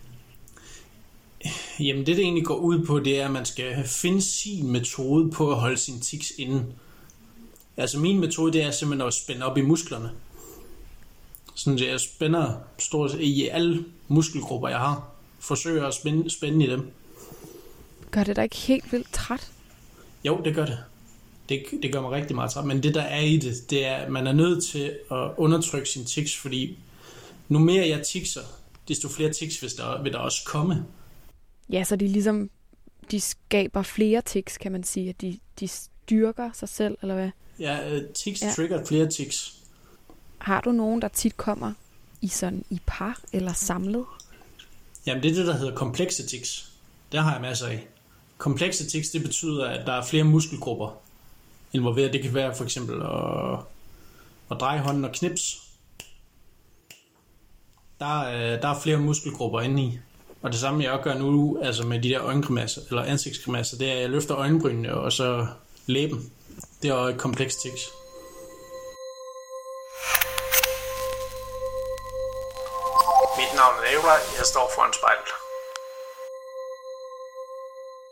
Jamen 1.81 2.07
det, 2.07 2.17
det 2.17 2.19
egentlig 2.19 2.45
går 2.45 2.57
ud 2.57 2.87
på, 2.87 2.99
det 2.99 3.21
er, 3.21 3.25
at 3.25 3.31
man 3.31 3.45
skal 3.45 3.85
finde 3.87 4.23
sin 4.23 4.73
metode 4.73 5.31
på 5.31 5.51
at 5.51 5.57
holde 5.57 5.77
sin 5.77 6.01
tics 6.01 6.33
inde. 6.39 6.65
Altså 7.77 7.99
min 7.99 8.21
metode, 8.21 8.53
det 8.53 8.63
er 8.63 8.71
simpelthen 8.71 9.07
at 9.07 9.15
spænde 9.15 9.47
op 9.47 9.59
i 9.59 9.61
musklerne. 9.61 10.11
Sådan 11.55 11.79
at 11.79 11.89
jeg 11.89 12.01
spænder 12.01 12.55
stort 12.79 13.15
i 13.21 13.49
alle 13.49 13.85
muskelgrupper, 14.09 14.69
jeg 14.69 14.79
har. 14.79 15.09
Forsøger 15.39 15.87
at 15.87 15.95
spænde, 15.95 16.31
spænde 16.31 16.67
i 16.67 16.71
dem. 16.71 16.91
Gør 18.11 18.25
det 18.25 18.37
dig 18.37 18.45
ikke 18.45 18.57
helt 18.57 18.93
vildt 18.93 19.13
træt? 19.13 19.53
Jo, 20.25 20.41
det 20.45 20.55
gør 20.55 20.67
det 20.67 20.79
det, 21.51 21.65
det 21.83 21.93
gør 21.93 22.01
mig 22.01 22.11
rigtig 22.11 22.37
meget 22.37 22.51
træt. 22.51 22.65
Men 22.65 22.83
det, 22.83 22.95
der 22.95 23.03
er 23.03 23.21
i 23.21 23.37
det, 23.37 23.71
det 23.71 23.87
er, 23.87 23.95
at 23.95 24.13
man 24.13 24.27
er 24.27 24.33
nødt 24.33 24.65
til 24.65 24.93
at 25.11 25.31
undertrykke 25.37 25.89
sin 25.89 26.05
tics, 26.05 26.37
fordi 26.37 26.79
nu 27.51 27.59
mere 27.59 27.89
jeg 27.89 28.07
tikser, 28.07 28.41
desto 28.89 29.09
flere 29.09 29.33
tics 29.33 29.63
vil 29.63 29.71
der, 29.77 30.03
vil 30.03 30.13
der 30.13 30.19
også 30.19 30.45
komme. 30.47 30.85
Ja, 31.71 31.85
så 31.85 31.97
de 31.97 32.09
ligesom, 32.09 32.51
de 33.11 33.21
skaber 33.21 33.83
flere 33.83 34.23
tics, 34.23 34.59
kan 34.59 34.73
man 34.73 34.85
sige, 34.85 35.09
at 35.09 35.21
de, 35.21 35.39
de 35.61 35.69
styrker 35.69 36.51
sig 36.53 36.69
selv, 36.69 36.99
eller 37.03 37.15
hvad? 37.15 37.31
Ja, 37.59 37.97
uh, 37.97 38.03
tics 38.15 38.43
ja. 38.43 38.53
trigger 38.57 38.85
flere 38.85 39.11
tics. 39.11 39.57
Har 40.39 40.61
du 40.61 40.73
nogen, 40.73 41.03
der 41.03 41.09
tit 41.09 41.37
kommer 41.37 41.73
i 42.21 42.29
sådan 42.29 42.65
i 42.71 42.81
par 42.87 43.21
eller 43.33 43.53
samlet? 43.53 44.05
Jamen, 45.07 45.23
det 45.23 45.31
er 45.31 45.35
det, 45.35 45.47
der 45.47 45.57
hedder 45.57 45.75
komplekse 45.75 46.27
tics. 46.27 46.73
Der 47.13 47.21
har 47.21 47.33
jeg 47.33 47.41
masser 47.41 47.67
af. 47.67 47.89
Komplekse 48.39 48.87
tics, 48.87 49.11
det 49.11 49.23
betyder, 49.23 49.67
at 49.67 49.87
der 49.87 49.93
er 49.93 50.05
flere 50.05 50.25
muskelgrupper, 50.25 51.01
involveret. 51.73 52.13
Det 52.13 52.23
kan 52.23 52.35
være 52.35 52.57
for 52.57 52.65
eksempel 52.65 53.03
at, 53.03 53.59
at 54.51 54.61
dreje 54.61 54.79
hånden 54.79 55.05
og 55.05 55.13
knips. 55.13 55.70
Der, 58.01 58.21
er, 58.21 58.61
der 58.61 58.69
er 58.69 58.81
flere 58.81 58.99
muskelgrupper 58.99 59.61
inde 59.61 59.83
i. 59.83 59.99
Og 60.43 60.53
det 60.53 60.61
samme 60.61 60.85
jeg 60.85 60.93
også 60.93 61.05
gør 61.05 61.15
nu, 61.15 61.59
altså 61.63 61.87
med 61.87 62.01
de 62.01 62.09
der 62.09 62.23
øjengrimasser, 62.23 62.81
eller 62.89 63.03
ansigtsgrimasser, 63.03 63.79
det 63.79 63.89
er, 63.89 63.93
at 63.93 64.01
jeg 64.01 64.11
løfter 64.11 64.37
øjenbrynene 64.37 64.95
og 64.95 65.13
så 65.13 65.47
læben. 65.87 66.33
Det 66.83 66.91
er 66.91 66.95
også 66.95 67.15
et 67.15 67.21
komplekst 67.21 67.63
tics. 67.63 67.83
Mit 73.39 73.53
navn 73.57 73.75
er 73.79 73.91
Nikolaj, 73.91 74.21
jeg 74.39 74.47
står 74.53 74.71
foran 74.75 74.93
spejlet. 74.93 75.31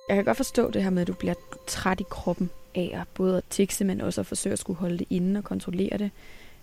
Jeg 0.09 0.17
kan 0.17 0.25
godt 0.25 0.37
forstå 0.37 0.71
det 0.71 0.83
her 0.83 0.91
med, 0.91 1.03
at 1.03 1.09
du 1.09 1.13
bliver 1.13 1.35
træt 1.67 2.01
i 2.01 2.05
kroppen 2.11 2.51
af 2.75 2.99
at 3.01 3.09
både 3.15 3.37
at 3.37 3.45
tikse, 3.51 3.85
men 3.85 4.01
også 4.01 4.21
at 4.21 4.27
forsøge 4.27 4.53
at 4.53 4.59
skulle 4.59 4.79
holde 4.79 4.99
det 4.99 5.07
inde 5.11 5.39
og 5.39 5.45
kontrollere 5.45 5.99
det. 5.99 6.11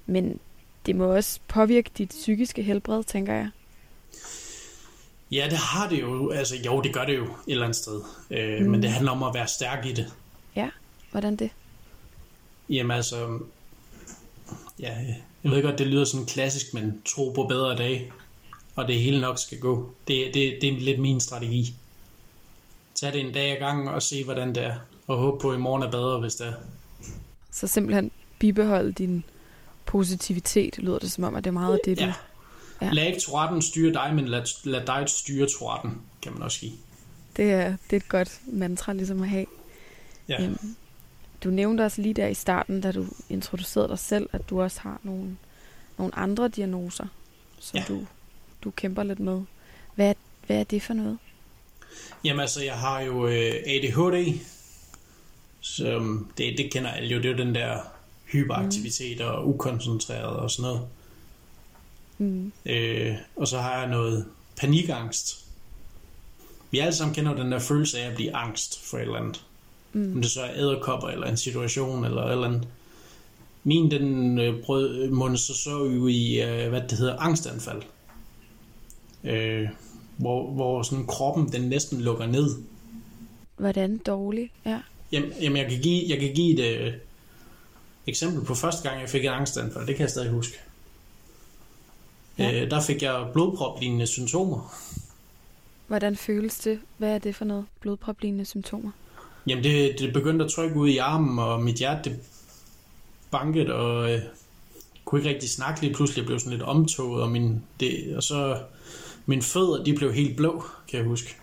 Men 0.05 0.39
det 0.85 0.95
må 0.95 1.05
også 1.05 1.39
påvirke 1.47 1.91
dit 1.97 2.09
psykiske 2.09 2.63
helbred, 2.63 3.03
tænker 3.03 3.33
jeg. 3.33 3.49
Ja, 5.31 5.47
det 5.49 5.57
har 5.57 5.89
det 5.89 6.01
jo. 6.01 6.31
Altså, 6.31 6.55
jo, 6.65 6.81
det 6.81 6.93
gør 6.93 7.05
det 7.05 7.17
jo 7.17 7.23
et 7.23 7.29
eller 7.47 7.63
andet 7.63 7.75
sted. 7.75 8.01
Øh, 8.31 8.59
mm. 8.59 8.71
Men 8.71 8.81
det 8.81 8.89
handler 8.89 9.11
om 9.11 9.23
at 9.23 9.33
være 9.33 9.47
stærk 9.47 9.85
i 9.85 9.93
det. 9.93 10.13
Ja, 10.55 10.69
hvordan 11.11 11.35
det? 11.35 11.49
Jamen 12.69 12.91
altså, 12.91 13.39
ja, 14.79 14.93
jeg 15.43 15.51
ved 15.51 15.63
godt, 15.63 15.79
det 15.79 15.87
lyder 15.87 16.05
sådan 16.05 16.25
klassisk, 16.25 16.73
men 16.73 17.01
tro 17.05 17.31
på 17.35 17.43
bedre 17.43 17.77
dage, 17.77 18.11
og 18.75 18.87
det 18.87 18.95
hele 18.95 19.21
nok 19.21 19.39
skal 19.39 19.59
gå. 19.59 19.89
Det, 20.07 20.33
det, 20.33 20.57
det 20.61 20.73
er 20.73 20.79
lidt 20.79 20.99
min 20.99 21.19
strategi. 21.19 21.75
Tag 22.95 23.13
det 23.13 23.21
en 23.21 23.33
dag 23.33 23.51
ad 23.51 23.59
gangen 23.59 23.87
og 23.87 24.01
se, 24.01 24.23
hvordan 24.23 24.55
det 24.55 24.63
er, 24.63 24.75
og 25.07 25.17
håb 25.17 25.41
på, 25.41 25.51
at 25.51 25.57
i 25.57 25.61
morgen 25.61 25.83
er 25.83 25.91
bedre, 25.91 26.19
hvis 26.19 26.35
det 26.35 26.47
er. 26.47 26.53
Så 27.51 27.67
simpelthen 27.67 28.11
bibeholde 28.39 28.91
din 28.91 29.23
positivitet, 29.85 30.77
lyder 30.77 30.99
det 30.99 31.11
som 31.11 31.23
om, 31.23 31.35
at 31.35 31.43
det 31.43 31.47
er 31.49 31.53
meget 31.53 31.73
af 31.73 31.79
det, 31.85 31.99
du... 31.99 32.03
Ja. 32.03 32.13
Ja. 32.81 32.89
Lad 32.91 33.07
ikke 33.07 33.19
Touratten 33.19 33.61
styre 33.61 33.93
dig, 33.93 34.11
men 34.15 34.27
lad, 34.27 34.43
lad 34.63 34.85
dig 34.85 35.03
styre 35.09 35.47
Touratten, 35.59 36.01
kan 36.21 36.33
man 36.33 36.41
også 36.41 36.59
sige. 36.59 36.73
Det 37.37 37.51
er, 37.51 37.67
det 37.67 37.93
er 37.93 37.97
et 37.97 38.09
godt 38.09 38.39
mantra 38.47 38.93
ligesom 38.93 39.21
at 39.21 39.29
have. 39.29 39.45
Ja. 40.29 40.43
Øhm, 40.43 40.75
du 41.43 41.49
nævnte 41.49 41.81
også 41.81 42.01
lige 42.01 42.13
der 42.13 42.27
i 42.27 42.33
starten, 42.33 42.81
da 42.81 42.91
du 42.91 43.05
introducerede 43.29 43.89
dig 43.89 43.99
selv, 43.99 44.29
at 44.31 44.49
du 44.49 44.61
også 44.61 44.79
har 44.81 44.99
nogle, 45.03 45.37
nogle 45.97 46.15
andre 46.15 46.47
diagnoser, 46.47 47.05
som 47.59 47.77
Ja. 47.79 47.83
du, 47.87 48.05
du 48.63 48.71
kæmper 48.71 49.03
lidt 49.03 49.19
med. 49.19 49.41
Hvad, 49.95 50.13
hvad 50.47 50.57
er 50.59 50.63
det 50.63 50.81
for 50.81 50.93
noget? 50.93 51.17
Jamen 52.23 52.39
altså, 52.39 52.63
jeg 52.63 52.75
har 52.75 53.01
jo 53.01 53.27
øh, 53.27 53.53
ADHD, 53.65 54.39
som 55.59 56.31
det, 56.37 56.57
det 56.57 56.71
kender 56.71 56.89
alle 56.91 57.09
jo, 57.09 57.17
det 57.17 57.25
er 57.25 57.31
jo 57.31 57.37
den 57.37 57.55
der 57.55 57.79
hyperaktivitet 58.35 59.21
og 59.21 59.47
ukoncentreret 59.47 60.37
og 60.37 60.51
sådan 60.51 60.71
noget. 60.71 60.87
Mm. 62.17 62.51
Øh, 62.65 63.15
og 63.35 63.47
så 63.47 63.59
har 63.59 63.79
jeg 63.79 63.89
noget 63.89 64.25
panikangst. 64.57 65.45
Vi 66.71 66.79
alle 66.79 66.95
sammen 66.95 67.15
kender 67.15 67.35
den 67.35 67.51
der 67.51 67.59
følelse 67.59 67.99
af 67.99 68.09
at 68.09 68.15
blive 68.15 68.35
angst 68.35 68.85
for 68.85 68.97
et 68.97 69.01
eller 69.01 69.15
andet. 69.15 69.45
Mm. 69.93 70.11
Om 70.15 70.21
det 70.21 70.31
så 70.31 70.41
er 70.41 70.53
æderkopper 70.55 71.07
eller 71.07 71.27
en 71.27 71.37
situation 71.37 72.05
eller 72.05 72.23
et 72.23 72.31
eller 72.31 72.47
andet. 72.47 72.67
Min 73.63 73.91
den 73.91 74.39
øh, 74.39 74.63
brød 74.63 75.09
munde 75.09 75.37
så 75.37 75.53
så 75.53 75.85
jo 75.85 76.07
i, 76.07 76.41
øh, 76.41 76.69
hvad 76.69 76.81
det 76.81 76.97
hedder, 76.97 77.17
angstanfald. 77.17 77.81
Øh, 79.23 79.67
hvor, 80.17 80.51
hvor 80.51 80.83
sådan 80.83 81.05
kroppen 81.05 81.51
den 81.51 81.61
næsten 81.61 82.01
lukker 82.01 82.25
ned. 82.25 82.49
Hvordan 83.57 83.97
dårlig? 83.97 84.51
Ja. 84.65 84.79
Jamen, 85.11 85.31
jamen 85.41 85.57
jeg, 85.57 85.69
kan 85.69 85.81
give, 85.81 86.03
jeg 86.09 86.19
kan 86.19 86.33
give 86.33 86.59
et 86.59 86.79
øh, 86.79 86.93
eksempel 88.07 88.45
på 88.45 88.55
første 88.55 88.89
gang, 88.89 89.01
jeg 89.01 89.09
fik 89.09 89.25
et 89.25 89.29
angstanfald. 89.29 89.87
Det 89.87 89.95
kan 89.95 90.01
jeg 90.01 90.09
stadig 90.09 90.31
huske. 90.31 90.57
Ja. 92.37 92.63
Øh, 92.63 92.71
der 92.71 92.81
fik 92.81 93.01
jeg 93.01 93.27
blodproplignende 93.33 94.07
symptomer. 94.07 94.75
Hvordan 95.87 96.15
føles 96.15 96.57
det? 96.57 96.79
Hvad 96.97 97.09
er 97.09 97.17
det 97.17 97.35
for 97.35 97.45
noget? 97.45 97.65
Blodproplignende 97.79 98.45
symptomer? 98.45 98.91
Jamen, 99.47 99.63
det, 99.63 99.95
det 99.99 100.13
begyndte 100.13 100.45
at 100.45 100.51
trykke 100.51 100.75
ud 100.75 100.89
i 100.89 100.97
armen, 100.97 101.39
og 101.39 101.63
mit 101.63 101.75
hjerte 101.75 102.09
det 102.09 102.19
bankede, 103.31 103.73
og 103.73 104.11
øh, 104.13 104.21
kunne 105.05 105.21
ikke 105.21 105.29
rigtig 105.29 105.49
snakke 105.49 105.81
lige 105.81 105.93
pludselig. 105.93 106.25
Blev 106.25 106.39
sådan 106.39 106.51
lidt 106.51 106.61
omtoget, 106.61 107.23
og, 107.23 107.31
min, 107.31 107.63
det, 107.79 108.15
og 108.15 108.23
så 108.23 108.59
mine 109.25 109.41
fødder, 109.41 109.83
de 109.83 109.95
blev 109.95 110.13
helt 110.13 110.37
blå, 110.37 110.63
kan 110.87 110.99
jeg 110.99 111.07
huske. 111.07 111.35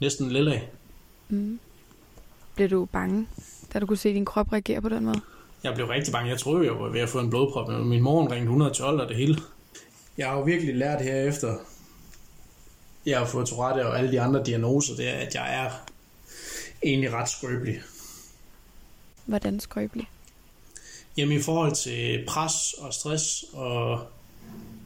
Næsten 0.00 0.30
lilla. 0.30 0.60
Mm. 1.28 1.60
Blev 2.54 2.70
du 2.70 2.84
bange, 2.84 3.28
da 3.72 3.78
du 3.78 3.86
kunne 3.86 3.96
se 3.96 4.14
din 4.14 4.24
krop 4.24 4.52
reagere 4.52 4.80
på 4.80 4.88
den 4.88 5.04
måde? 5.04 5.20
Jeg 5.62 5.74
blev 5.74 5.86
rigtig 5.86 6.12
bange. 6.12 6.30
Jeg 6.30 6.38
troede, 6.38 6.66
jeg 6.66 6.80
var 6.80 6.88
ved 6.88 7.00
at 7.00 7.08
få 7.08 7.20
en 7.20 7.30
blodprop, 7.30 7.68
men 7.68 7.88
min 7.88 8.02
mor 8.02 8.22
ringede 8.22 8.42
112 8.42 9.00
og 9.00 9.08
det 9.08 9.16
hele. 9.16 9.38
Jeg 10.18 10.28
har 10.28 10.36
jo 10.36 10.42
virkelig 10.42 10.74
lært 10.74 11.02
herefter, 11.02 11.54
jeg 13.06 13.18
har 13.18 13.26
fået 13.26 13.48
Tourette 13.48 13.86
og 13.86 13.98
alle 13.98 14.12
de 14.12 14.20
andre 14.20 14.44
diagnoser, 14.44 14.96
det 14.96 15.08
er, 15.08 15.12
at 15.12 15.34
jeg 15.34 15.64
er 15.64 15.70
egentlig 16.82 17.12
ret 17.12 17.28
skrøbelig. 17.28 17.80
Hvordan 19.24 19.60
skrøbelig? 19.60 20.10
Jamen 21.16 21.38
i 21.38 21.42
forhold 21.42 21.74
til 21.74 22.24
pres 22.26 22.72
og 22.72 22.94
stress 22.94 23.44
og 23.52 24.06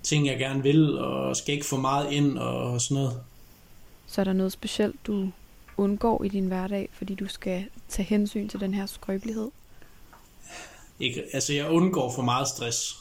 ting, 0.03 0.27
jeg 0.27 0.39
gerne 0.39 0.63
vil, 0.63 0.99
og 0.99 1.37
skal 1.37 1.55
ikke 1.55 1.67
få 1.67 1.77
meget 1.77 2.13
ind 2.13 2.39
og 2.39 2.81
sådan 2.81 2.95
noget. 2.95 3.21
Så 4.07 4.21
er 4.21 4.25
der 4.25 4.33
noget 4.33 4.53
specielt, 4.53 5.07
du 5.07 5.29
undgår 5.77 6.25
i 6.25 6.29
din 6.29 6.47
hverdag, 6.47 6.89
fordi 6.93 7.15
du 7.15 7.29
skal 7.29 7.65
tage 7.89 8.07
hensyn 8.07 8.49
til 8.49 8.61
den 8.61 8.75
her 8.75 8.87
skrøbelighed? 8.87 9.51
Ikke, 11.03 11.25
altså 11.33 11.53
jeg 11.53 11.71
undgår 11.71 12.13
for 12.13 12.23
meget 12.23 12.49
stress. 12.49 12.97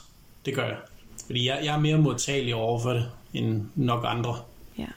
Det 0.45 0.55
gør 0.55 0.65
jeg. 0.65 0.77
Fordi 1.25 1.47
jeg, 1.47 1.61
jeg 1.63 1.75
er 1.75 1.79
mere 1.79 1.97
modtagelig 1.97 2.55
over 2.55 2.79
for 2.79 2.93
det, 2.93 3.11
end 3.33 3.61
nok 3.75 4.03
andre. 4.07 4.39
Ja. 4.77 4.87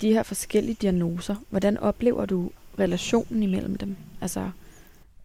De 0.00 0.12
her 0.12 0.22
forskellige 0.22 0.76
diagnoser, 0.82 1.34
hvordan 1.50 1.78
oplever 1.78 2.26
du 2.26 2.50
relationen 2.78 3.42
imellem 3.42 3.76
dem? 3.76 3.96
Altså, 4.20 4.50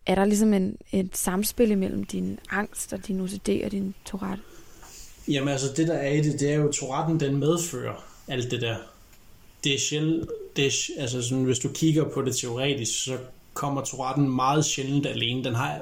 er 0.06 0.16
der 0.16 0.26
ligesom 0.26 0.54
en, 0.54 0.78
et 0.92 1.18
samspil 1.18 1.72
imellem 1.72 2.04
din 2.04 2.40
angst 2.50 2.94
og 2.94 3.08
din 3.08 3.22
OCD 3.22 3.50
og 3.66 3.72
din 3.72 3.96
Tourette? 4.06 4.44
Jamen 5.28 5.50
altså, 5.50 5.68
det 5.78 5.88
der 5.88 5.94
er 5.94 6.12
i 6.12 6.22
det, 6.22 6.40
det 6.40 6.52
er 6.52 6.56
jo, 6.56 6.72
Touretten 6.72 7.20
den 7.20 7.38
medfører 7.38 8.06
alt 8.28 8.52
det 8.52 8.62
der. 8.62 8.76
Det 9.64 9.74
er 9.74 9.80
sjældent, 9.80 10.30
det 10.56 10.66
er, 10.66 10.72
altså 10.98 11.22
sådan, 11.22 11.44
hvis 11.44 11.60
du 11.60 11.70
kigger 11.70 12.10
på 12.10 12.22
det 12.22 12.36
teoretisk, 12.36 13.04
så 13.04 13.18
kommer 13.54 13.82
Touretten 13.82 14.36
meget 14.36 14.66
sjældent 14.66 15.06
alene. 15.06 15.44
Den 15.44 15.56
har, 15.56 15.80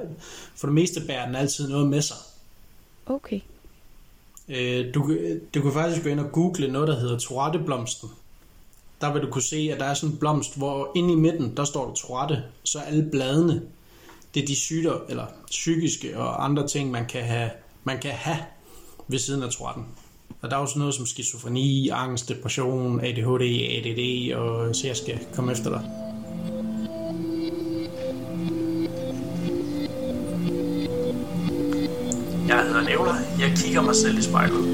for 0.56 0.66
det 0.66 0.74
meste 0.74 1.00
bærer 1.06 1.26
den 1.26 1.34
altid 1.34 1.68
noget 1.68 1.88
med 1.88 2.02
sig. 2.02 2.16
Okay. 3.06 3.40
Øh, 4.48 4.94
du, 4.94 5.02
kan- 5.06 5.40
du 5.54 5.62
kan 5.62 5.72
faktisk 5.72 6.02
gå 6.02 6.08
ind 6.08 6.20
og 6.20 6.32
google 6.32 6.72
noget, 6.72 6.88
der 6.88 7.00
hedder 7.00 7.18
Tourette-blomsten. 7.18 8.08
Der 9.00 9.12
vil 9.12 9.22
du 9.22 9.30
kunne 9.30 9.42
se, 9.42 9.70
at 9.72 9.80
der 9.80 9.86
er 9.86 9.94
sådan 9.94 10.12
en 10.12 10.18
blomst, 10.18 10.56
hvor 10.56 10.92
inde 10.96 11.12
i 11.12 11.16
midten, 11.16 11.56
der 11.56 11.64
står 11.64 11.86
der 11.86 11.94
Tourette, 11.94 12.42
så 12.64 12.78
er 12.78 12.82
alle 12.82 13.08
bladene, 13.10 13.62
det 14.34 14.42
er 14.42 14.46
de 14.46 14.56
sygdomme, 14.56 15.00
eller 15.08 15.26
psykiske 15.46 16.18
og 16.18 16.44
andre 16.44 16.68
ting, 16.68 16.90
man 16.90 17.06
kan 17.06 17.22
have, 17.22 17.50
man 17.84 17.98
kan 18.00 18.10
have 18.10 18.38
ved 19.08 19.18
siden 19.18 19.42
af 19.42 19.50
Touretten. 19.50 19.84
Og 20.42 20.50
der 20.50 20.56
er 20.58 20.66
sådan 20.66 20.78
noget 20.80 20.94
som 20.94 21.06
skizofreni, 21.06 21.88
angst, 21.88 22.28
depression, 22.28 23.00
ADHD, 23.00 23.42
ADD, 23.76 24.34
og 24.34 24.74
så 24.76 24.86
jeg 24.86 24.96
skal 24.96 25.18
komme 25.34 25.52
efter 25.52 25.70
dig. 25.70 26.01
Jeg 32.48 32.62
hedder 32.62 32.82
Nævler. 32.84 33.14
Jeg 33.38 33.52
kigger 33.56 33.82
mig 33.82 33.94
selv 33.96 34.18
i 34.18 34.22
spejlet. 34.22 34.64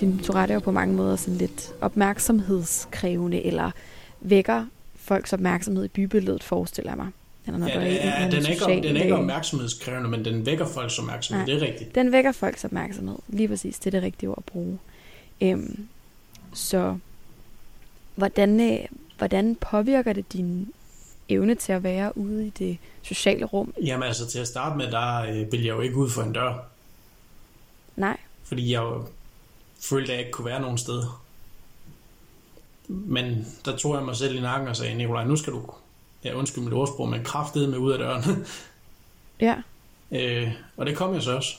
Din 0.00 0.18
Tourette 0.18 0.52
er 0.52 0.54
jo 0.56 0.60
på 0.60 0.70
mange 0.70 0.94
måder 0.94 1.16
sådan 1.16 1.38
lidt 1.38 1.74
opmærksomhedskrævende, 1.80 3.46
eller 3.46 3.70
vækker 4.20 4.64
folks 4.94 5.32
opmærksomhed 5.32 5.84
i 5.84 5.88
bybilledet, 5.88 6.42
forestiller 6.42 6.90
jeg 6.90 6.96
mig. 6.96 7.08
Eller 7.46 7.58
når 7.58 7.66
Ja, 7.68 7.74
der 7.74 7.80
er 7.80 7.84
er, 7.84 8.30
den, 8.30 8.44
er 8.44 8.48
ikke, 8.48 8.58
social 8.58 8.82
den 8.82 8.96
er 8.96 9.02
ikke 9.02 9.16
opmærksomhedskrævende, 9.16 10.10
men 10.10 10.24
den 10.24 10.46
vækker 10.46 10.66
folks 10.66 10.98
opmærksomhed. 10.98 11.46
Nej. 11.46 11.54
Det 11.54 11.62
er 11.62 11.66
rigtigt. 11.66 11.94
Den 11.94 12.12
vækker 12.12 12.32
folks 12.32 12.64
opmærksomhed. 12.64 13.16
Lige 13.28 13.48
præcis, 13.48 13.78
det 13.78 13.86
er 13.86 13.90
det 13.90 14.02
rigtige 14.02 14.28
ord 14.30 14.38
at 14.38 14.44
bruge. 14.44 14.78
Øhm, 15.40 15.86
så 16.56 16.98
hvordan, 18.14 18.60
øh, 18.72 18.86
hvordan 19.18 19.56
påvirker 19.56 20.12
det 20.12 20.32
din 20.32 20.72
evne 21.28 21.54
til 21.54 21.72
at 21.72 21.82
være 21.82 22.18
ude 22.18 22.46
i 22.46 22.50
det 22.50 22.78
sociale 23.02 23.44
rum? 23.44 23.74
Jamen 23.82 24.02
altså, 24.02 24.26
til 24.26 24.38
at 24.38 24.46
starte 24.48 24.76
med, 24.76 24.90
der 24.90 25.22
øh, 25.22 25.52
vil 25.52 25.62
jeg 25.64 25.76
jo 25.76 25.80
ikke 25.80 25.96
ud 25.96 26.10
for 26.10 26.22
en 26.22 26.32
dør. 26.32 26.54
Nej, 27.96 28.16
Fordi 28.44 28.72
jeg 28.72 28.82
jo 28.82 29.06
følte, 29.80 30.12
at 30.12 30.18
jeg 30.18 30.26
ikke 30.26 30.32
kunne 30.32 30.44
være 30.46 30.60
nogen 30.60 30.78
sted. 30.78 31.02
Men 32.88 33.46
der 33.64 33.76
tog 33.76 33.94
jeg 33.96 34.04
mig 34.04 34.16
selv 34.16 34.36
i 34.36 34.40
nakken 34.40 34.68
og 34.68 34.76
sagde, 34.76 34.94
Nikolaj, 34.94 35.24
nu 35.24 35.36
skal 35.36 35.52
du, 35.52 35.62
ja 36.24 36.34
undskyld 36.34 36.64
mit 36.64 36.72
ordsprog, 36.72 37.08
men 37.08 37.24
kraftede 37.24 37.68
med 37.68 37.78
ud 37.78 37.92
af 37.92 37.98
døren. 37.98 38.46
ja. 39.40 39.56
øh, 40.10 40.52
og 40.76 40.86
det 40.86 40.96
kom 40.96 41.14
jeg 41.14 41.22
så 41.22 41.36
også. 41.36 41.56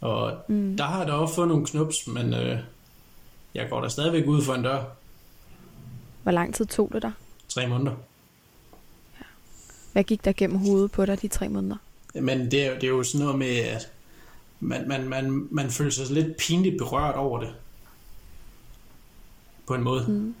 Og 0.00 0.32
Mm. 0.48 0.76
der 0.76 0.84
har 0.84 0.98
jeg 0.98 1.06
da 1.08 1.12
også 1.12 1.34
fået 1.34 1.48
nogle 1.48 1.66
knups, 1.66 2.06
men 2.06 2.34
øh, 2.34 2.58
jeg 3.54 3.66
går 3.70 3.80
da 3.80 3.88
stadigvæk 3.88 4.26
ud 4.26 4.42
for 4.42 4.54
en 4.54 4.62
dør. 4.62 4.84
Hvor 6.22 6.32
lang 6.32 6.54
tid 6.54 6.66
tog 6.66 6.90
det 6.92 7.02
dig? 7.02 7.12
Tre 7.48 7.66
måneder. 7.66 7.96
Hvad 9.92 10.04
gik 10.04 10.24
der 10.24 10.32
gennem 10.32 10.58
hovedet 10.58 10.90
på 10.90 11.06
dig 11.06 11.22
de 11.22 11.28
tre 11.28 11.48
måneder? 11.48 11.76
Men 12.14 12.50
det 12.50 12.62
er, 12.64 12.68
jo- 12.68 12.74
det 12.74 12.84
er 12.84 12.88
jo 12.88 13.02
sådan 13.02 13.24
noget 13.24 13.38
med, 13.38 13.56
at 13.56 13.88
man, 14.60 14.88
man, 14.88 15.08
man, 15.08 15.48
man 15.50 15.70
føler 15.70 15.90
sig 15.90 16.10
lidt 16.10 16.36
pinligt 16.36 16.78
berørt 16.78 17.14
over 17.14 17.40
det. 17.40 17.54
På 19.66 19.74
en 19.74 19.82
måde. 19.82 20.04
Mm. 20.08 20.34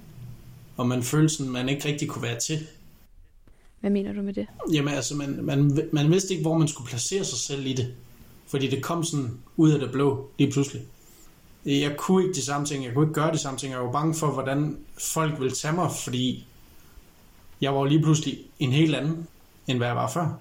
Og 0.76 0.86
man 0.86 1.02
føler 1.02 1.28
sådan, 1.28 1.52
man 1.52 1.68
ikke 1.68 1.88
rigtig 1.88 2.08
kunne 2.08 2.22
være 2.22 2.40
til. 2.40 2.66
Hvad 3.80 3.90
mener 3.90 4.12
du 4.12 4.22
med 4.22 4.34
det? 4.34 4.46
Jamen 4.72 4.94
altså, 4.94 5.16
man, 5.16 5.38
man, 5.44 5.88
man 5.92 6.10
vidste 6.10 6.30
ikke, 6.34 6.42
hvor 6.42 6.58
man 6.58 6.68
skulle 6.68 6.88
placere 6.88 7.24
sig 7.24 7.38
selv 7.38 7.66
i 7.66 7.72
det. 7.72 7.94
Fordi 8.46 8.68
det 8.70 8.82
kom 8.82 9.04
sådan 9.04 9.38
ud 9.56 9.70
af 9.70 9.78
det 9.80 9.92
blå, 9.92 10.30
lige 10.38 10.52
pludselig. 10.52 10.82
Jeg 11.64 11.96
kunne 11.96 12.22
ikke 12.22 12.34
de 12.34 12.42
samme 12.42 12.66
ting, 12.66 12.84
jeg 12.84 12.94
kunne 12.94 13.04
ikke 13.04 13.14
gøre 13.14 13.32
de 13.32 13.38
samme 13.38 13.58
ting. 13.58 13.72
Jeg 13.72 13.80
var 13.80 13.92
bange 13.92 14.14
for, 14.14 14.26
hvordan 14.30 14.78
folk 14.98 15.40
ville 15.40 15.54
tage 15.54 15.74
mig, 15.74 15.90
fordi 16.04 16.46
jeg 17.60 17.74
var 17.74 17.84
lige 17.84 18.02
pludselig 18.02 18.38
en 18.58 18.72
helt 18.72 18.94
anden, 18.94 19.28
end 19.66 19.78
hvad 19.78 19.86
jeg 19.86 19.96
var 19.96 20.10
før. 20.10 20.40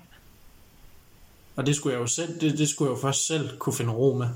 Og 1.56 1.66
det 1.66 1.76
skulle 1.76 1.94
jeg 1.94 2.02
jo 2.02 2.08
selv, 2.08 2.40
det, 2.42 2.58
det 2.58 2.70
skulle 2.70 2.92
jeg 2.92 2.98
jo 2.98 3.02
først 3.02 3.28
selv 3.28 3.58
kunne 3.58 3.74
finde 3.74 3.94
ro 3.94 4.14
med. 4.14 4.28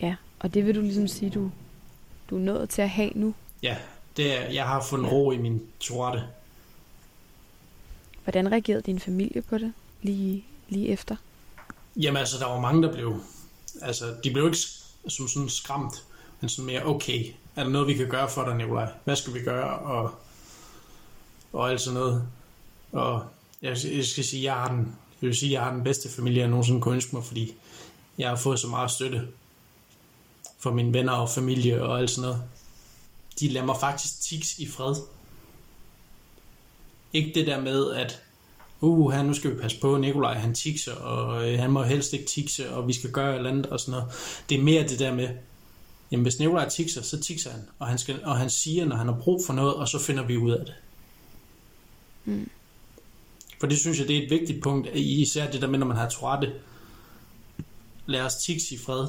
Ja, 0.00 0.16
og 0.38 0.54
det 0.54 0.66
vil 0.66 0.74
du 0.74 0.80
ligesom 0.80 1.08
sige, 1.08 1.30
du, 1.30 1.50
du 2.30 2.36
er 2.36 2.40
nået 2.40 2.70
til 2.70 2.82
at 2.82 2.90
have 2.90 3.10
nu. 3.14 3.34
Ja, 3.62 3.76
det 4.16 4.38
er, 4.38 4.50
jeg 4.50 4.66
har 4.66 4.82
fundet 4.82 5.12
ro 5.12 5.32
i 5.32 5.38
min 5.38 5.62
Tourette. 5.80 6.22
Hvordan 8.24 8.52
reagerede 8.52 8.82
din 8.82 9.00
familie 9.00 9.42
på 9.42 9.58
det 9.58 9.72
lige, 10.02 10.44
lige 10.68 10.88
efter? 10.88 11.16
Jamen 11.96 12.16
altså, 12.16 12.38
der 12.38 12.46
var 12.46 12.60
mange, 12.60 12.82
der 12.82 12.92
blev... 12.92 13.20
Altså, 13.82 14.04
de 14.24 14.30
blev 14.30 14.46
ikke 14.46 14.58
som 15.08 15.28
sådan 15.28 15.48
skræmt, 15.48 16.04
men 16.40 16.48
sådan 16.48 16.66
mere, 16.66 16.86
okay, 16.86 17.32
er 17.56 17.62
der 17.62 17.70
noget, 17.70 17.88
vi 17.88 17.94
kan 17.94 18.08
gøre 18.08 18.30
for 18.30 18.44
dig, 18.44 18.56
Nikolaj? 18.56 18.92
Hvad 19.04 19.16
skal 19.16 19.34
vi 19.34 19.42
gøre? 19.42 19.78
Og, 19.78 20.14
og 21.52 21.70
alt 21.70 21.80
sådan 21.80 22.00
noget. 22.00 22.28
Og 22.92 23.24
jeg, 23.62 23.76
jeg 23.84 24.04
skal 24.04 24.24
sige, 24.24 24.42
jeg 24.42 24.54
har 24.54 24.68
den, 24.68 24.96
jeg 25.22 25.26
vil 25.26 25.36
sige, 25.36 25.52
jeg 25.52 25.62
har 25.62 25.72
den 25.72 25.84
bedste 25.84 26.08
familie, 26.08 26.40
jeg 26.40 26.48
nogensinde 26.48 26.80
kunne 26.80 26.94
ønske 26.94 27.16
mig, 27.16 27.24
fordi 27.24 27.54
jeg 28.18 28.28
har 28.28 28.36
fået 28.36 28.58
så 28.58 28.68
meget 28.68 28.90
støtte 28.90 29.28
fra 30.58 30.70
mine 30.70 30.92
venner 30.92 31.12
og 31.12 31.30
familie 31.30 31.82
og 31.82 31.98
alt 31.98 32.10
sådan 32.10 32.28
noget. 32.28 32.42
De 33.40 33.48
lader 33.48 33.66
mig 33.66 33.76
faktisk 33.80 34.20
tiks 34.20 34.58
i 34.58 34.68
fred. 34.68 34.94
Ikke 37.12 37.32
det 37.34 37.46
der 37.46 37.60
med, 37.60 37.92
at 37.92 38.22
uh, 38.80 39.12
her, 39.12 39.22
nu 39.22 39.34
skal 39.34 39.50
vi 39.50 39.60
passe 39.60 39.80
på, 39.80 39.96
Nikolaj 39.96 40.34
han 40.34 40.54
tikser, 40.54 40.94
og 40.94 41.48
øh, 41.52 41.58
han 41.58 41.70
må 41.70 41.82
helst 41.82 42.12
ikke 42.12 42.24
tikse, 42.24 42.70
og 42.70 42.88
vi 42.88 42.92
skal 42.92 43.10
gøre 43.10 43.30
et 43.32 43.36
eller 43.36 43.50
andet 43.50 43.66
og 43.66 43.80
sådan 43.80 43.92
noget. 43.92 44.06
Det 44.48 44.58
er 44.58 44.62
mere 44.62 44.88
det 44.88 44.98
der 44.98 45.14
med, 45.14 45.28
jamen 46.10 46.22
hvis 46.22 46.38
Nikolaj 46.38 46.68
tikser, 46.68 47.02
så 47.02 47.20
tikser 47.20 47.50
han, 47.50 47.60
og 47.78 47.86
han, 47.86 47.98
skal, 47.98 48.24
og 48.24 48.38
han 48.38 48.50
siger, 48.50 48.84
når 48.84 48.96
han 48.96 49.06
har 49.06 49.16
brug 49.20 49.42
for 49.46 49.52
noget, 49.52 49.74
og 49.74 49.88
så 49.88 49.98
finder 49.98 50.22
vi 50.26 50.36
ud 50.36 50.50
af 50.50 50.64
det. 50.64 50.74
Mm. 52.24 52.50
For 53.60 53.66
det 53.66 53.78
synes 53.78 53.98
jeg, 53.98 54.08
det 54.08 54.18
er 54.18 54.22
et 54.22 54.30
vigtigt 54.30 54.62
punkt, 54.62 54.88
især 54.94 55.50
det 55.50 55.62
der 55.62 55.68
med, 55.68 55.78
når 55.78 55.86
man 55.86 55.96
har 55.96 56.08
Tourette. 56.08 56.52
Lad 58.06 58.20
os 58.20 58.34
tiks 58.34 58.72
i 58.72 58.78
fred. 58.78 59.06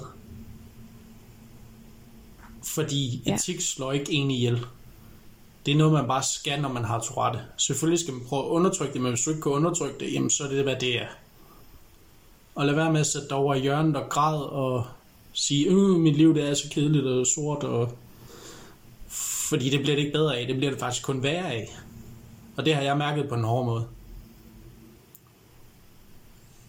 Fordi 2.63 3.23
Ja. 3.25 3.33
et 3.33 3.41
tiks 3.41 3.63
slår 3.73 3.91
ikke 3.91 4.11
en 4.11 4.31
ihjel. 4.31 4.65
Det 5.65 5.71
er 5.71 5.77
noget, 5.77 5.93
man 5.93 6.07
bare 6.07 6.23
skal, 6.23 6.61
når 6.61 6.69
man 6.69 6.83
har 6.83 6.99
Tourette. 6.99 7.39
Selvfølgelig 7.57 7.99
skal 7.99 8.13
man 8.13 8.23
prøve 8.27 8.43
at 8.43 8.49
undertrykke 8.49 8.93
det, 8.93 9.01
men 9.01 9.11
hvis 9.11 9.23
du 9.23 9.29
ikke 9.29 9.41
kan 9.41 9.51
undertrykke 9.51 9.99
det, 9.99 10.13
jamen 10.13 10.29
så 10.29 10.43
er 10.43 10.47
det, 10.47 10.63
hvad 10.63 10.75
det 10.75 11.01
er. 11.01 11.07
Og 12.55 12.65
lad 12.65 12.75
være 12.75 12.91
med 12.91 12.99
at 12.99 13.07
sætte 13.07 13.29
dig 13.29 13.37
over 13.37 13.55
i 13.55 13.59
hjørnet 13.59 13.95
og 13.95 14.09
græde 14.09 14.49
og 14.49 14.85
sige, 15.33 15.65
øh, 15.67 15.99
mit 15.99 16.17
liv 16.17 16.35
det 16.35 16.49
er 16.49 16.53
så 16.53 16.69
kedeligt 16.71 17.05
og 17.05 17.27
sort. 17.27 17.63
Og... 17.63 17.91
Fordi 19.49 19.69
det 19.69 19.79
bliver 19.79 19.95
det 19.95 20.03
ikke 20.03 20.17
bedre 20.17 20.37
af, 20.37 20.47
det 20.47 20.55
bliver 20.55 20.71
det 20.71 20.79
faktisk 20.79 21.05
kun 21.05 21.23
værre 21.23 21.51
af. 21.53 21.77
Og 22.57 22.65
det 22.65 22.75
har 22.75 22.81
jeg 22.81 22.97
mærket 22.97 23.29
på 23.29 23.35
en 23.35 23.43
hård 23.43 23.65
måde. 23.65 23.87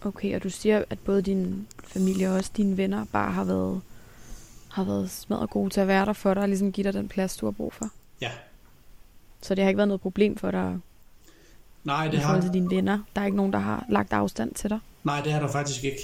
Okay, 0.05 0.35
og 0.37 0.43
du 0.43 0.51
siger, 0.51 0.85
at 0.91 0.99
både 0.99 1.23
din 1.23 1.69
familie 1.85 2.29
og 2.29 2.35
også 2.35 2.51
dine 2.57 2.77
venner 2.77 3.05
bare 3.13 3.33
har 3.33 3.45
været, 3.45 3.81
har 4.69 4.85
været 4.85 5.11
smadret 5.11 5.51
gode 5.51 5.71
til 5.71 5.81
at 5.81 5.89
være 5.89 6.07
der 6.07 6.13
for 6.13 6.35
dig, 6.35 6.43
og 6.43 6.49
ligesom 6.49 6.73
give 6.73 6.85
dig 6.85 6.93
den 6.93 7.09
plads, 7.09 7.37
du 7.37 7.47
har 7.47 7.51
brug 7.51 7.73
for. 7.73 7.89
Ja. 8.21 8.31
Så 9.43 9.55
det 9.55 9.65
har 9.65 9.69
ikke 9.69 9.77
været 9.79 9.89
noget 9.89 10.01
problem 10.01 10.37
for 10.37 10.51
dig 10.51 10.79
Nej, 11.85 12.05
i 12.07 12.11
det 12.11 12.21
forhold 12.21 12.41
til 12.41 12.49
har, 12.49 12.53
dine 12.53 12.71
venner. 12.71 12.99
Der 13.15 13.21
er 13.21 13.25
ikke 13.25 13.37
nogen, 13.37 13.53
der 13.53 13.59
har 13.59 13.87
lagt 13.89 14.13
afstand 14.13 14.55
til 14.55 14.71
dig. 14.71 14.79
nej, 15.05 15.21
det 15.21 15.33
har 15.33 15.41
der 15.41 15.49
faktisk 15.49 15.85
ikke. 15.85 15.99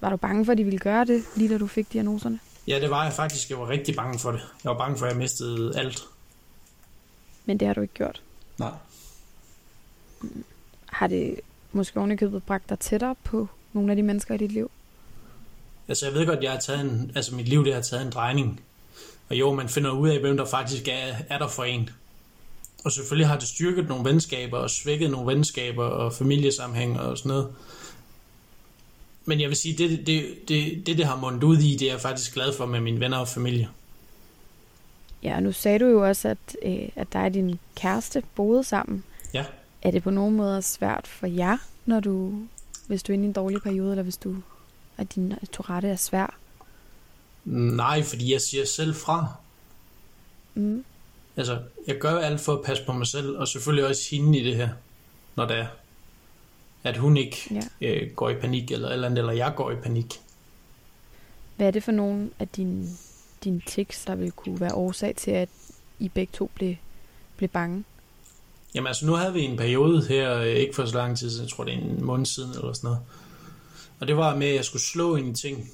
Var 0.00 0.10
du 0.10 0.16
bange 0.16 0.44
for, 0.44 0.52
at 0.52 0.58
de 0.58 0.64
ville 0.64 0.78
gøre 0.78 1.04
det, 1.04 1.24
lige 1.36 1.48
da 1.48 1.58
du 1.58 1.66
fik 1.66 1.92
diagnoserne? 1.92 2.40
Ja, 2.66 2.80
det 2.80 2.90
var 2.90 3.04
jeg 3.04 3.12
faktisk. 3.12 3.50
Jeg 3.50 3.58
var 3.58 3.68
rigtig 3.68 3.96
bange 3.96 4.18
for 4.18 4.30
det. 4.32 4.40
Jeg 4.64 4.70
var 4.70 4.78
bange 4.78 4.98
for, 4.98 5.06
at 5.06 5.12
jeg 5.12 5.18
mistede 5.18 5.78
alt. 5.78 6.02
Men 7.46 7.60
det 7.60 7.66
har 7.68 7.74
du 7.74 7.80
ikke 7.80 7.94
gjort. 7.94 8.22
Nej. 8.58 8.70
Har 10.86 11.06
det 11.06 11.40
måske 11.72 11.98
ovenikøbet 11.98 12.42
bragt 12.42 12.68
dig 12.68 12.78
tættere 12.78 13.14
på 13.24 13.48
nogle 13.72 13.92
af 13.92 13.96
de 13.96 14.02
mennesker 14.02 14.34
i 14.34 14.38
dit 14.38 14.52
liv? 14.52 14.70
Altså, 15.88 16.06
jeg 16.06 16.14
ved 16.14 16.26
godt, 16.26 16.42
jeg 16.42 16.52
har 16.52 16.58
taget 16.58 16.80
en, 16.80 17.12
altså 17.14 17.34
mit 17.34 17.48
liv 17.48 17.64
det 17.64 17.74
har 17.74 17.80
taget 17.80 18.06
en 18.06 18.12
drejning. 18.12 18.60
Og 19.28 19.36
jo, 19.36 19.54
man 19.54 19.68
finder 19.68 19.90
ud 19.90 20.08
af, 20.08 20.20
hvem 20.20 20.36
der 20.36 20.44
faktisk 20.44 20.88
er, 20.88 21.14
er 21.28 21.38
der 21.38 21.48
for 21.48 21.64
en. 21.64 21.90
Og 22.84 22.92
selvfølgelig 22.92 23.28
har 23.28 23.38
det 23.38 23.48
styrket 23.48 23.88
nogle 23.88 24.04
venskaber 24.04 24.58
og 24.58 24.70
svækket 24.70 25.10
nogle 25.10 25.34
venskaber 25.34 25.84
og 25.84 26.12
familiesammenhæng 26.12 27.00
og 27.00 27.18
sådan 27.18 27.28
noget. 27.28 27.48
Men 29.24 29.40
jeg 29.40 29.48
vil 29.48 29.56
sige, 29.56 29.78
det 29.78 30.06
det, 30.06 30.38
det, 30.48 30.86
det, 30.86 30.98
det 30.98 31.06
har 31.06 31.16
mundet 31.16 31.44
ud 31.44 31.58
i, 31.58 31.76
det 31.76 31.88
er 31.88 31.92
jeg 31.92 32.00
faktisk 32.00 32.34
glad 32.34 32.52
for 32.52 32.66
med 32.66 32.80
mine 32.80 33.00
venner 33.00 33.18
og 33.18 33.28
familie. 33.28 33.68
Ja, 35.22 35.36
og 35.36 35.42
nu 35.42 35.52
sagde 35.52 35.78
du 35.78 35.84
jo 35.84 36.08
også, 36.08 36.28
at, 36.28 36.56
øh, 36.62 36.88
at 36.96 37.12
dig 37.12 37.22
og 37.22 37.34
din 37.34 37.58
kæreste 37.76 38.22
boede 38.34 38.64
sammen. 38.64 39.04
Ja. 39.34 39.44
Er 39.82 39.90
det 39.90 40.02
på 40.02 40.10
nogen 40.10 40.36
måde 40.36 40.62
svært 40.62 41.06
for 41.06 41.26
jer, 41.26 41.56
når 41.86 42.00
du, 42.00 42.32
hvis 42.86 43.02
du 43.02 43.12
er 43.12 43.14
inde 43.14 43.24
i 43.24 43.28
en 43.28 43.32
dårlig 43.32 43.62
periode, 43.62 43.90
eller 43.90 44.02
hvis 44.02 44.16
du, 44.16 44.36
at 44.96 45.14
din 45.14 45.34
Tourette 45.52 45.88
er 45.88 45.96
svær? 45.96 46.34
Nej, 47.52 48.02
fordi 48.02 48.32
jeg 48.32 48.40
siger 48.40 48.64
selv 48.64 48.94
fra. 48.94 49.26
Mm. 50.54 50.84
Altså, 51.36 51.58
jeg 51.86 51.98
gør 51.98 52.18
alt 52.18 52.40
for 52.40 52.52
at 52.54 52.64
passe 52.64 52.84
på 52.86 52.92
mig 52.92 53.06
selv, 53.06 53.36
og 53.38 53.48
selvfølgelig 53.48 53.86
også 53.86 54.02
hende 54.10 54.38
i 54.38 54.44
det 54.44 54.56
her, 54.56 54.68
når 55.36 55.46
det 55.46 55.56
er. 55.56 55.66
At 56.84 56.96
hun 56.96 57.16
ikke 57.16 57.36
Ja. 57.80 57.88
øh, 57.88 58.10
går 58.16 58.30
i 58.30 58.34
panik, 58.34 58.70
eller, 58.70 58.88
eller, 58.88 59.06
andet, 59.06 59.18
eller 59.18 59.32
jeg 59.32 59.52
går 59.56 59.70
i 59.70 59.74
panik. 59.76 60.20
Hvad 61.56 61.66
er 61.66 61.70
det 61.70 61.82
for 61.84 61.92
nogle 61.92 62.30
af 62.38 62.48
dine, 62.48 62.86
dine 63.44 63.62
tics, 63.66 64.04
der 64.04 64.14
vil 64.14 64.32
kunne 64.32 64.60
være 64.60 64.74
årsag 64.74 65.14
til, 65.16 65.30
at 65.30 65.48
I 65.98 66.08
begge 66.08 66.30
to 66.36 66.50
blev, 66.54 66.74
blev 67.36 67.48
bange? 67.48 67.84
Jamen 68.74 68.86
altså, 68.86 69.06
nu 69.06 69.12
havde 69.12 69.32
vi 69.32 69.40
en 69.40 69.56
periode 69.56 70.06
her, 70.08 70.34
øh, 70.38 70.46
ikke 70.46 70.74
for 70.74 70.86
så 70.86 70.94
lang 70.94 71.18
tid 71.18 71.30
siden, 71.30 71.44
jeg 71.44 71.50
tror 71.52 71.64
det 71.64 71.74
er 71.74 71.78
en 71.78 72.04
måned 72.04 72.26
siden, 72.26 72.50
eller 72.50 72.72
sådan 72.72 72.88
noget. 72.88 73.00
Og 74.00 74.06
det 74.08 74.16
var 74.16 74.36
med, 74.36 74.46
at 74.48 74.54
jeg 74.54 74.64
skulle 74.64 74.82
slå 74.82 75.16
i 75.16 75.32
ting. 75.32 75.70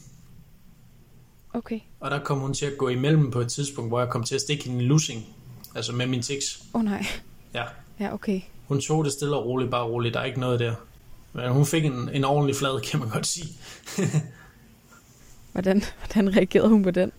Okay. 1.54 1.80
Og 2.00 2.10
der 2.10 2.18
kom 2.24 2.38
hun 2.38 2.54
til 2.54 2.66
at 2.66 2.78
gå 2.78 2.88
imellem 2.88 3.30
på 3.30 3.40
et 3.40 3.48
tidspunkt, 3.48 3.90
hvor 3.90 4.00
jeg 4.00 4.08
kom 4.08 4.24
til 4.24 4.34
at 4.34 4.40
stikke 4.40 4.64
hende 4.64 4.78
en 4.82 4.88
lussing. 4.88 5.26
Altså 5.74 5.92
med 5.92 6.06
min 6.06 6.22
tics. 6.22 6.62
Åh 6.74 6.78
oh, 6.78 6.84
nej. 6.84 7.06
Ja. 7.54 7.64
Ja, 8.00 8.14
okay. 8.14 8.40
Hun 8.68 8.80
tog 8.80 9.04
det 9.04 9.12
stille 9.12 9.36
og 9.36 9.46
roligt, 9.46 9.70
bare 9.70 9.84
roligt. 9.84 10.14
Der 10.14 10.20
er 10.20 10.24
ikke 10.24 10.40
noget 10.40 10.60
der. 10.60 10.74
Men 11.32 11.50
hun 11.50 11.66
fik 11.66 11.84
en, 11.84 12.10
en 12.12 12.24
ordentlig 12.24 12.56
flad, 12.56 12.80
kan 12.80 13.00
man 13.00 13.08
godt 13.08 13.26
sige. 13.26 13.48
Hvordan, 15.52 15.82
hvordan 15.98 16.36
reagerede 16.36 16.68
hun 16.68 16.82
på 16.82 16.90
den? 16.90 17.12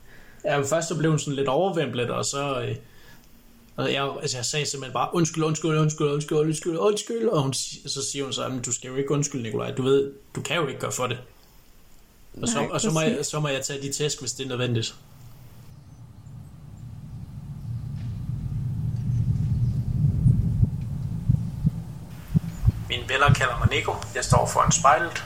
Ja, 0.46 0.62
først 0.62 0.88
så 0.88 0.98
blev 0.98 1.12
hun 1.12 1.20
sådan 1.20 1.36
lidt 1.36 1.48
overvæmplet, 1.48 2.10
og 2.10 2.26
så... 2.26 2.62
Øh, 2.62 2.76
og 3.76 3.94
jeg, 3.94 4.12
altså 4.22 4.38
jeg 4.38 4.46
sagde 4.46 4.66
simpelthen 4.66 4.94
bare, 4.94 5.10
undskyld, 5.14 5.44
undskyld, 5.44 5.72
undskyld, 5.80 6.08
undskyld, 6.08 6.38
undskyld, 6.38 6.78
undskyld, 6.78 7.28
og 7.28 7.42
hun, 7.42 7.54
så 7.54 8.04
siger 8.12 8.24
hun 8.24 8.34
så, 8.34 8.48
"Men 8.50 8.62
du 8.62 8.72
skal 8.72 8.88
jo 8.88 8.96
ikke 8.96 9.12
undskylde, 9.12 9.44
Nikolaj, 9.44 9.72
du 9.72 9.84
ved, 9.84 10.12
du 10.36 10.42
kan 10.42 10.56
jo 10.56 10.68
ikke 10.68 10.80
gøre 10.80 10.92
for 10.92 11.08
det. 11.08 11.18
Og, 12.42 12.48
så, 12.48 12.60
Nej, 12.60 12.68
og 12.72 12.82
så, 12.82 12.92
må 12.92 13.02
jeg, 13.02 13.26
så 13.26 13.40
må 13.40 13.48
jeg 13.48 13.62
tage 13.66 13.82
de 13.82 13.92
tæsk, 13.92 14.20
hvis 14.20 14.34
det 14.34 14.44
er 14.44 14.48
nødvendigt. 14.50 14.96
Mine 22.90 23.10
venner 23.10 23.34
kalder 23.34 23.58
mig 23.60 23.68
Nico. 23.72 23.94
Jeg 24.16 24.24
står 24.26 24.46
foran 24.46 24.72
spejlet. 24.72 25.24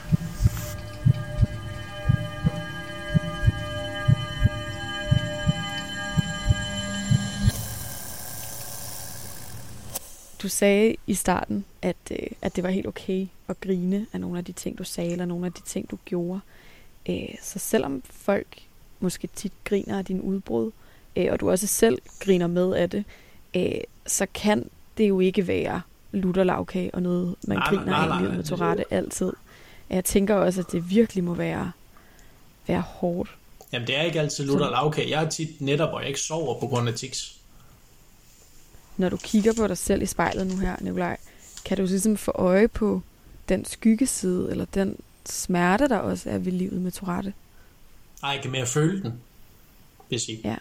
Du 10.42 10.48
sagde 10.48 10.96
i 11.06 11.14
starten, 11.14 11.64
at, 11.82 11.96
øh, 12.10 12.18
at 12.42 12.56
det 12.56 12.64
var 12.64 12.70
helt 12.70 12.86
okay 12.86 13.26
at 13.48 13.60
grine 13.60 14.06
af 14.12 14.20
nogle 14.20 14.38
af 14.38 14.44
de 14.44 14.52
ting, 14.52 14.78
du 14.78 14.84
sagde, 14.84 15.12
eller 15.12 15.24
nogle 15.24 15.46
af 15.46 15.52
de 15.52 15.60
ting, 15.60 15.90
du 15.90 15.98
gjorde. 16.04 16.40
Øh, 17.08 17.28
så 17.42 17.58
selvom 17.58 18.02
folk 18.10 18.46
måske 19.00 19.28
tit 19.36 19.52
griner 19.64 19.98
af 19.98 20.04
din 20.04 20.20
udbrud, 20.20 20.70
øh, 21.16 21.26
og 21.30 21.40
du 21.40 21.50
også 21.50 21.66
selv 21.66 21.98
griner 22.20 22.46
med 22.46 22.74
af 22.74 22.90
det, 22.90 23.04
øh, 23.56 23.80
så 24.06 24.26
kan 24.34 24.70
det 24.98 25.08
jo 25.08 25.20
ikke 25.20 25.46
være 25.46 25.80
lutterlavkage 26.12 26.94
og 26.94 27.02
noget, 27.02 27.34
man 27.46 27.56
Nej, 27.56 27.68
griner 27.68 27.84
nej, 27.84 28.06
nej, 28.06 28.16
af 28.16 28.22
livet 28.22 28.36
med 28.36 28.44
Tourette 28.44 28.84
altid. 28.90 29.32
Jeg 29.90 30.04
tænker 30.04 30.34
også, 30.34 30.60
at 30.60 30.72
det 30.72 30.90
virkelig 30.90 31.24
må 31.24 31.34
være, 31.34 31.72
være 32.66 32.80
hårdt. 32.80 33.36
Jamen, 33.72 33.86
det 33.86 33.96
er 33.96 34.02
ikke 34.02 34.20
altid 34.20 34.46
lutter 34.46 34.66
og 34.66 34.72
lavkage. 34.72 35.10
Jeg 35.10 35.24
er 35.24 35.28
tit 35.28 35.60
netop, 35.60 35.88
hvor 35.88 36.00
jeg 36.00 36.08
ikke 36.08 36.20
sover 36.20 36.60
på 36.60 36.66
grund 36.66 36.88
af 36.88 36.94
tics. 36.94 37.36
Når 38.96 39.08
du 39.08 39.16
kigger 39.16 39.52
på 39.56 39.66
dig 39.66 39.78
selv 39.78 40.02
i 40.02 40.06
spejlet 40.06 40.46
nu 40.46 40.56
her, 40.56 40.76
Nikolaj, 40.80 41.16
kan 41.64 41.76
du 41.76 41.82
ligesom 41.82 42.16
få 42.16 42.30
øje 42.34 42.68
på 42.68 43.02
den 43.48 43.64
skyggeside, 43.64 44.50
eller 44.50 44.64
den 44.64 44.96
smerte, 45.26 45.88
der 45.88 45.98
også 45.98 46.30
er 46.30 46.38
ved 46.38 46.52
livet 46.52 46.80
med 46.80 46.92
Tourette? 46.92 47.34
Ej, 48.22 48.30
jeg 48.30 48.42
kan 48.42 48.50
mere 48.50 48.66
føle 48.66 49.02
den, 49.02 49.12
vil 50.08 50.10
jeg 50.10 50.20
sige. 50.20 50.40
Ja. 50.44 50.56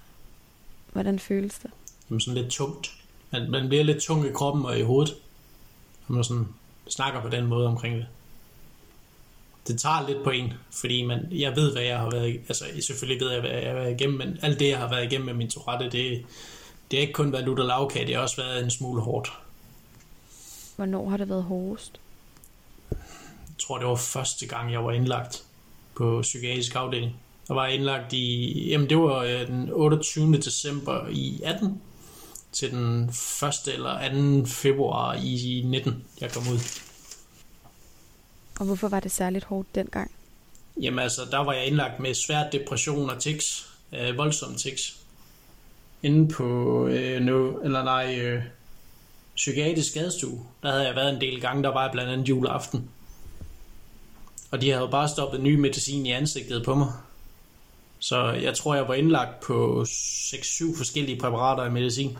Hvordan 0.91 1.19
føles 1.19 1.53
det? 1.53 1.71
Jamen, 2.09 2.21
sådan 2.21 2.41
lidt 2.41 2.51
tungt. 2.51 2.91
Man, 3.31 3.51
man 3.51 3.67
bliver 3.67 3.83
lidt 3.83 4.01
tung 4.01 4.25
i 4.25 4.31
kroppen 4.31 4.65
og 4.65 4.79
i 4.79 4.81
hovedet, 4.81 5.15
når 6.07 6.15
man 6.15 6.23
sådan 6.23 6.47
snakker 6.89 7.21
på 7.21 7.29
den 7.29 7.45
måde 7.45 7.67
omkring 7.67 7.95
det. 7.95 8.07
Det 9.67 9.79
tager 9.79 10.07
lidt 10.07 10.23
på 10.23 10.29
en, 10.29 10.53
fordi 10.71 11.05
man, 11.05 11.27
jeg 11.31 11.55
ved, 11.55 11.71
hvad 11.71 11.83
jeg 11.83 11.99
har 11.99 12.09
været, 12.09 12.41
altså 12.47 12.65
selvfølgelig 12.81 13.25
ved 13.25 13.31
jeg, 13.31 13.41
hvad 13.41 13.51
jeg 13.51 13.67
har 13.67 13.73
været 13.73 14.01
igennem, 14.01 14.17
men 14.17 14.37
alt 14.41 14.59
det, 14.59 14.69
jeg 14.69 14.77
har 14.77 14.89
været 14.89 15.05
igennem 15.05 15.25
med 15.25 15.33
min 15.33 15.49
Tourette, 15.49 15.85
det, 15.85 16.25
det 16.91 16.99
har 16.99 17.01
ikke 17.01 17.13
kun 17.13 17.31
været 17.31 17.45
lutter 17.45 17.63
lavkage, 17.63 18.07
det 18.07 18.15
har 18.15 18.21
også 18.21 18.41
været 18.41 18.63
en 18.63 18.69
smule 18.69 19.01
hårdt. 19.01 19.31
Hvornår 20.75 21.09
har 21.09 21.17
det 21.17 21.29
været 21.29 21.43
hårdest? 21.43 21.99
Jeg 23.69 23.73
tror, 23.73 23.79
det 23.79 23.87
var 23.87 23.95
første 23.95 24.47
gang, 24.47 24.71
jeg 24.71 24.85
var 24.85 24.91
indlagt 24.91 25.43
på 25.95 26.19
psykiatrisk 26.21 26.75
afdeling. 26.75 27.15
Der 27.47 27.53
var 27.53 27.65
jeg 27.65 27.75
indlagt 27.75 28.13
i, 28.13 28.69
jamen 28.69 28.89
det 28.89 28.97
var 28.97 29.17
øh, 29.17 29.47
den 29.47 29.69
28. 29.71 30.37
december 30.37 31.07
i 31.07 31.41
18 31.43 31.81
til 32.51 32.71
den 32.71 33.03
1. 33.67 33.73
eller 33.73 34.41
2. 34.41 34.47
februar 34.47 35.13
i 35.13 35.63
19, 35.65 36.03
jeg 36.21 36.31
kom 36.31 36.43
ud. 36.47 36.59
Og 38.59 38.65
hvorfor 38.65 38.87
var 38.87 38.99
det 38.99 39.11
særligt 39.11 39.45
hårdt 39.45 39.75
dengang? 39.75 40.11
Jamen 40.81 40.99
altså, 40.99 41.21
der 41.31 41.37
var 41.37 41.53
jeg 41.53 41.65
indlagt 41.65 41.99
med 41.99 42.13
svær 42.13 42.49
depression 42.49 43.09
og 43.09 43.19
tics, 43.19 43.69
øh, 43.93 44.17
voldsomme 44.17 44.57
tics. 44.57 44.97
Inde 46.03 46.33
på, 46.33 46.87
øh, 46.87 47.21
no, 47.21 47.59
eller 47.63 47.83
nej, 47.83 48.19
øh, 48.19 48.43
psykiatrisk 49.35 49.89
skadestue, 49.91 50.45
der 50.63 50.71
havde 50.71 50.87
jeg 50.87 50.95
været 50.95 51.13
en 51.13 51.21
del 51.21 51.41
gange, 51.41 51.63
der 51.63 51.69
var 51.69 51.81
jeg 51.81 51.91
blandt 51.91 52.11
andet 52.11 52.29
juleaften. 52.29 52.89
Og 54.51 54.61
de 54.61 54.71
havde 54.71 54.87
bare 54.91 55.09
stoppet 55.09 55.41
ny 55.41 55.55
medicin 55.55 56.05
i 56.05 56.11
ansigtet 56.11 56.65
på 56.65 56.75
mig. 56.75 56.91
Så 57.99 58.31
jeg 58.31 58.55
tror, 58.55 58.75
jeg 58.75 58.87
var 58.87 58.93
indlagt 58.93 59.39
på 59.39 59.81
6-7 59.87 60.77
forskellige 60.77 61.19
præparater 61.19 61.63
af 61.63 61.71
medicin. 61.71 62.17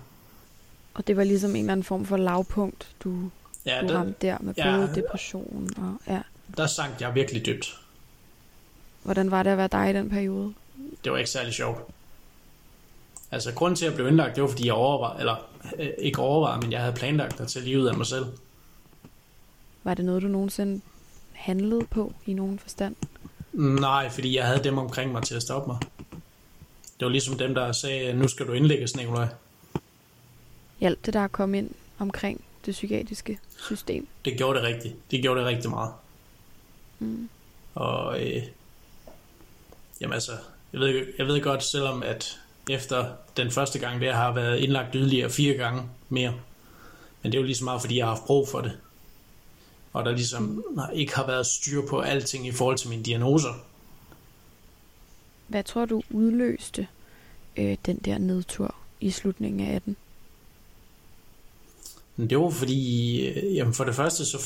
Og 0.94 1.08
det 1.08 1.18
var 1.18 1.24
ligesom 1.24 1.50
en 1.50 1.58
eller 1.58 1.72
anden 1.72 1.84
form 1.84 2.06
for 2.06 2.18
lavpunkt, 2.18 2.88
du, 3.04 3.30
Ja, 3.66 3.82
du 3.82 3.88
der, 3.88 3.98
ramte 3.98 4.16
der 4.22 4.38
med 4.42 4.54
ja. 4.58 4.76
både 4.76 4.96
depression 4.96 5.70
og 5.78 6.14
ja. 6.14 6.22
der 6.58 6.68
sank 6.68 7.02
jeg 7.02 7.16
virkelig 7.16 7.46
dybt. 7.46 7.80
Hvordan 9.04 9.32
var 9.32 9.44
det 9.44 9.50
at 9.50 9.58
være 9.58 9.68
dig 9.68 9.90
i 9.90 9.94
den 9.94 10.10
periode? 10.10 10.54
Det 11.04 11.12
var 11.12 11.18
ikke 11.18 11.30
særlig 11.30 11.54
sjovt. 11.54 11.82
Altså, 13.32 13.54
grunden 13.54 13.76
til, 13.76 13.86
at 13.86 13.90
jeg 13.92 13.96
blev 13.96 14.08
indlagt, 14.08 14.36
det 14.36 14.44
var, 14.44 14.50
fordi 14.50 14.66
jeg 14.66 14.74
overvejede, 14.74 15.20
eller 15.20 15.36
øh, 15.80 15.90
ikke 15.98 16.20
overvejede, 16.20 16.62
men 16.62 16.72
jeg 16.72 16.82
havde 16.82 16.94
planlagt 16.94 17.42
at 17.42 17.48
tage 17.48 17.66
livet 17.66 17.90
af 17.90 17.98
mig 17.98 18.06
selv. 18.06 18.26
Var 19.84 19.94
det 19.94 20.06
noget, 20.06 20.24
du 20.24 20.28
nogensinde 20.28 20.82
handlede 21.40 21.86
på 21.86 22.14
i 22.26 22.34
nogen 22.34 22.60
forstand? 22.60 22.96
Nej, 23.54 24.10
fordi 24.10 24.38
jeg 24.38 24.46
havde 24.46 24.64
dem 24.64 24.78
omkring 24.78 25.12
mig 25.12 25.24
til 25.24 25.36
at 25.36 25.42
stoppe 25.42 25.72
mig. 25.72 25.80
Det 27.00 27.06
var 27.06 27.10
ligesom 27.10 27.38
dem, 27.38 27.56
der 27.56 27.72
sagde, 27.72 28.14
nu 28.14 28.28
skal 28.28 28.48
du 28.48 28.52
indlægges, 28.54 28.96
Nikolaj. 28.96 29.28
Hjalp 30.80 31.06
det 31.06 31.14
der 31.14 31.24
at 31.24 31.32
komme 31.32 31.58
ind 31.58 31.72
omkring 32.00 32.44
det 32.66 32.72
psykiatriske 32.72 33.40
system? 33.58 34.08
Det 34.26 34.38
gjorde 34.38 34.60
det 34.60 34.68
rigtigt. 34.68 35.12
Det 35.12 35.22
gjorde 35.22 35.40
det 35.40 35.48
rigtig 35.48 35.70
meget. 35.70 35.92
Mm. 37.00 37.30
Og 37.76 38.22
øh, 38.22 38.44
jamen 40.02 40.14
altså, 40.14 40.32
jeg 40.74 40.80
ved, 40.80 41.06
jeg 41.18 41.28
ved 41.28 41.42
godt, 41.42 41.64
selvom 41.64 42.04
at 42.04 42.40
efter 42.70 43.06
den 43.38 43.52
første 43.52 43.80
gang, 43.80 44.02
der 44.02 44.14
har 44.14 44.34
været 44.34 44.60
indlagt 44.60 44.96
yderligere 44.96 45.30
fire 45.30 45.54
gange 45.54 45.82
mere. 46.10 46.34
Men 47.22 47.32
det 47.32 47.38
er 47.38 47.42
jo 47.42 47.46
ligesom 47.46 47.66
meget, 47.66 47.82
fordi 47.82 47.98
jeg 47.98 48.06
har 48.06 48.16
haft 48.16 48.26
brug 48.26 48.48
for 48.48 48.62
det. 48.62 48.78
Og 49.94 50.06
der 50.06 50.12
ligesom 50.12 50.64
ikke 50.94 51.16
har 51.16 51.28
været 51.28 51.46
styr 51.46 51.82
på 51.90 52.00
alting 52.00 52.48
i 52.48 52.52
forhold 52.52 52.78
til 52.78 52.90
mine 52.90 53.04
diagnoser. 53.04 53.54
Hvad 55.48 55.64
tror 55.64 55.86
du 55.86 56.02
udløste 56.10 56.88
øh, 57.58 57.78
den 57.86 57.98
der 57.98 58.18
nedtur 58.18 58.76
i 59.02 59.12
slutningen 59.12 59.68
af 59.68 59.76
18? 59.76 59.96
Men 62.16 62.30
det 62.30 62.40
var 62.40 62.50
fordi, 62.50 63.22
øh, 63.28 63.56
jamen 63.56 63.74
for 63.74 63.84
det 63.84 63.96
første, 63.96 64.26
så, 64.26 64.38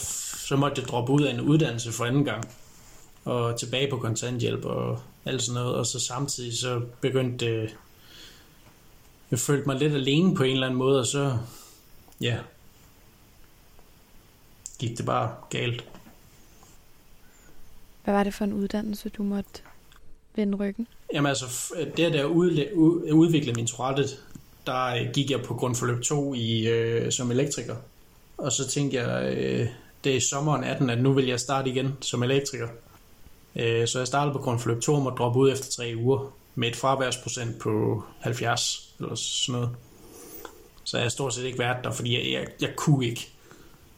så 0.47 0.56
måtte 0.56 0.82
jeg 0.82 0.88
droppe 0.89 1.13
ud 1.13 1.21
af 1.21 1.34
en 1.34 1.41
uddannelse 1.41 1.91
for 1.91 2.06
anden 2.06 2.25
gang. 2.25 2.43
Og 3.25 3.60
tilbage 3.60 3.89
på 3.89 3.97
kontanthjælp 3.97 4.65
og 4.65 4.99
alt 5.25 5.41
sådan 5.41 5.62
noget. 5.62 5.75
Og 5.75 5.86
så 5.86 5.99
samtidig 5.99 6.58
så 6.58 6.82
begyndte 7.01 7.45
øh, 7.45 7.69
jeg 9.34 9.39
følte 9.39 9.65
mig 9.65 9.75
lidt 9.75 9.93
alene 9.93 10.36
på 10.36 10.43
en 10.43 10.53
eller 10.53 10.67
anden 10.67 10.77
måde, 10.77 10.99
og 10.99 11.06
så, 11.06 11.38
ja, 12.21 12.38
gik 14.79 14.97
det 14.97 15.05
bare 15.05 15.36
galt. 15.49 15.83
Hvad 18.03 18.13
var 18.13 18.23
det 18.23 18.33
for 18.33 18.43
en 18.45 18.53
uddannelse, 18.53 19.09
du 19.09 19.23
måtte 19.23 19.49
vende 20.36 20.57
ryggen? 20.57 20.88
Jamen 21.13 21.29
altså, 21.29 21.45
det 21.97 22.13
der 22.13 22.25
udle- 22.25 22.75
ud- 22.75 23.12
udvikle 23.12 23.53
min 23.53 23.67
Tourette, 23.67 24.03
der 24.65 24.86
øh, 24.86 25.12
gik 25.13 25.31
jeg 25.31 25.41
på 25.41 25.53
grundforløb 25.55 26.03
2 26.03 26.33
i, 26.33 26.67
øh, 26.67 27.12
som 27.12 27.31
elektriker. 27.31 27.75
Og 28.38 28.51
så 28.51 28.67
tænkte 28.67 28.97
jeg, 28.97 29.38
øh, 29.38 29.67
det 30.03 30.12
er 30.12 30.15
i 30.15 30.19
sommeren 30.19 30.63
18, 30.63 30.89
at 30.89 31.01
nu 31.01 31.13
vil 31.13 31.25
jeg 31.27 31.39
starte 31.39 31.69
igen 31.69 31.93
som 32.01 32.23
elektriker. 32.23 32.67
Øh, 33.55 33.88
så 33.88 33.97
jeg 33.99 34.07
startede 34.07 34.33
på 34.33 34.39
grundforløb 34.39 34.81
2 34.81 34.93
og 34.93 35.01
måtte 35.01 35.17
droppe 35.17 35.39
ud 35.39 35.51
efter 35.51 35.71
tre 35.71 35.93
uger 35.97 36.33
med 36.55 36.67
et 36.67 36.75
fraværsprocent 36.75 37.59
på 37.59 38.03
70 38.19 38.93
eller 38.99 39.15
sådan 39.15 39.62
noget. 39.62 39.75
Så 40.83 40.97
jeg 40.97 41.03
har 41.03 41.09
stort 41.09 41.33
set 41.33 41.45
ikke 41.45 41.59
været 41.59 41.83
der, 41.83 41.91
fordi 41.91 42.13
jeg, 42.17 42.31
jeg, 42.41 42.47
jeg 42.62 42.75
kunne 42.75 43.05
ikke. 43.05 43.29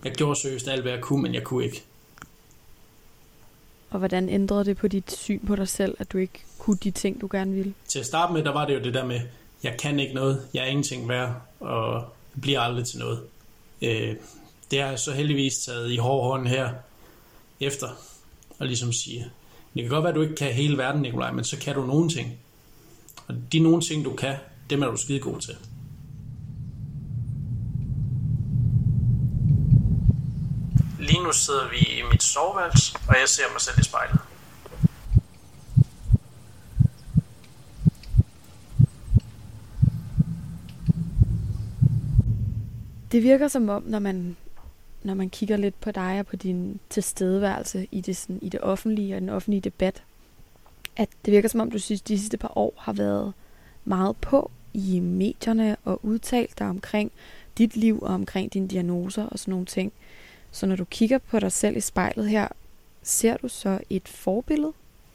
Jeg 0.05 0.13
gjorde 0.13 0.39
seriøst 0.39 0.67
alt, 0.67 0.81
hvad 0.81 0.91
jeg 0.91 1.01
kunne, 1.01 1.21
men 1.21 1.33
jeg 1.33 1.43
kunne 1.43 1.65
ikke. 1.65 1.83
Og 3.89 3.99
hvordan 3.99 4.29
ændrede 4.29 4.65
det 4.65 4.77
på 4.77 4.87
dit 4.87 5.11
syn 5.11 5.39
på 5.47 5.55
dig 5.55 5.67
selv, 5.67 5.95
at 5.99 6.11
du 6.11 6.17
ikke 6.17 6.43
kunne 6.57 6.77
de 6.83 6.91
ting, 6.91 7.21
du 7.21 7.27
gerne 7.31 7.53
ville? 7.53 7.73
til 7.87 7.99
at 7.99 8.05
starte 8.05 8.33
med, 8.33 8.43
der 8.43 8.53
var 8.53 8.65
det 8.65 8.73
jo 8.73 8.79
det 8.79 8.93
der 8.93 9.05
med, 9.05 9.21
jeg 9.63 9.77
kan 9.79 9.99
ikke 9.99 10.13
noget, 10.13 10.47
jeg 10.53 10.63
er 10.63 10.67
ingenting 10.67 11.09
værd, 11.09 11.41
og 11.59 11.93
jeg 12.35 12.41
bliver 12.41 12.59
aldrig 12.59 12.85
til 12.85 12.99
noget. 12.99 13.19
Øh, 13.81 14.15
det 14.71 14.81
har 14.81 14.89
jeg 14.89 14.99
så 14.99 15.11
heldigvis 15.11 15.57
taget 15.57 15.91
i 15.91 15.97
hård 15.97 16.23
hånd 16.23 16.47
her 16.47 16.69
efter, 17.59 17.87
og 18.59 18.65
ligesom 18.67 18.93
sige, 18.93 19.25
det 19.73 19.83
kan 19.83 19.89
godt 19.89 20.03
være, 20.03 20.11
at 20.11 20.15
du 20.15 20.21
ikke 20.21 20.35
kan 20.35 20.53
hele 20.53 20.77
verden, 20.77 21.01
Nikolaj, 21.01 21.31
men 21.31 21.43
så 21.43 21.57
kan 21.57 21.75
du 21.75 21.85
nogle 21.85 22.09
ting. 22.09 22.37
Og 23.27 23.35
de 23.51 23.59
nogle 23.59 23.81
ting, 23.81 24.05
du 24.05 24.13
kan, 24.13 24.35
dem 24.69 24.83
er 24.83 24.87
du 24.87 24.97
skide 24.97 25.19
god 25.19 25.39
til. 25.39 25.55
Lige 31.05 31.23
nu 31.23 31.31
sidder 31.31 31.69
vi 31.69 31.77
i 31.77 32.01
mit 32.11 32.23
soveværelse, 32.23 32.97
og 33.07 33.15
jeg 33.19 33.29
ser 33.29 33.43
mig 33.51 33.61
selv 33.61 33.79
i 33.79 33.83
spejlet. 33.83 34.19
Det 43.11 43.23
virker 43.23 43.47
som 43.47 43.69
om, 43.69 43.83
når 43.83 43.99
man, 43.99 44.35
når 45.03 45.13
man 45.13 45.29
kigger 45.29 45.57
lidt 45.57 45.81
på 45.81 45.91
dig 45.91 46.19
og 46.19 46.27
på 46.27 46.35
din 46.35 46.79
tilstedeværelse 46.89 47.87
i 47.91 48.01
det, 48.01 48.17
sådan, 48.17 48.39
i 48.41 48.49
det 48.49 48.61
offentlige 48.61 49.15
og 49.15 49.21
den 49.21 49.29
offentlige 49.29 49.61
debat, 49.61 50.03
at 50.95 51.09
det 51.25 51.31
virker 51.33 51.49
som 51.49 51.59
om, 51.59 51.71
du 51.71 51.79
synes, 51.79 52.01
de 52.01 52.19
sidste 52.19 52.37
par 52.37 52.57
år 52.57 52.73
har 52.77 52.93
været 52.93 53.33
meget 53.85 54.17
på 54.17 54.51
i 54.73 54.99
medierne 54.99 55.77
og 55.83 56.05
udtalt 56.05 56.59
dig 56.59 56.67
omkring 56.67 57.11
dit 57.57 57.75
liv 57.75 57.99
og 58.01 58.13
omkring 58.13 58.53
dine 58.53 58.67
diagnoser 58.67 59.25
og 59.25 59.39
sådan 59.39 59.51
nogle 59.51 59.65
ting. 59.65 59.93
Så 60.55 60.65
når 60.65 60.75
du 60.75 60.85
kigger 60.85 61.17
på 61.17 61.39
dig 61.39 61.51
selv 61.51 61.77
i 61.77 61.81
spejlet 61.81 62.29
her, 62.29 62.47
ser 63.03 63.37
du 63.37 63.47
så 63.47 63.79
et 63.89 64.07
forbillede? 64.07 64.73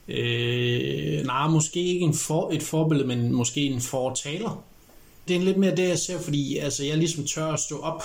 Øh, 0.08 1.26
nej, 1.26 1.48
måske 1.48 1.84
ikke 1.84 2.04
en 2.04 2.14
for, 2.14 2.50
et 2.50 2.62
forbillede, 2.62 3.08
men 3.08 3.32
måske 3.32 3.60
en 3.60 3.80
fortaler. 3.80 4.64
Det 5.28 5.36
er 5.36 5.40
lidt 5.40 5.56
mere 5.56 5.76
det, 5.76 5.88
jeg 5.88 5.98
ser, 5.98 6.20
fordi 6.20 6.56
altså, 6.56 6.84
jeg 6.84 6.98
ligesom 6.98 7.26
tør 7.26 7.46
at 7.46 7.60
stå 7.60 7.78
op 7.78 8.02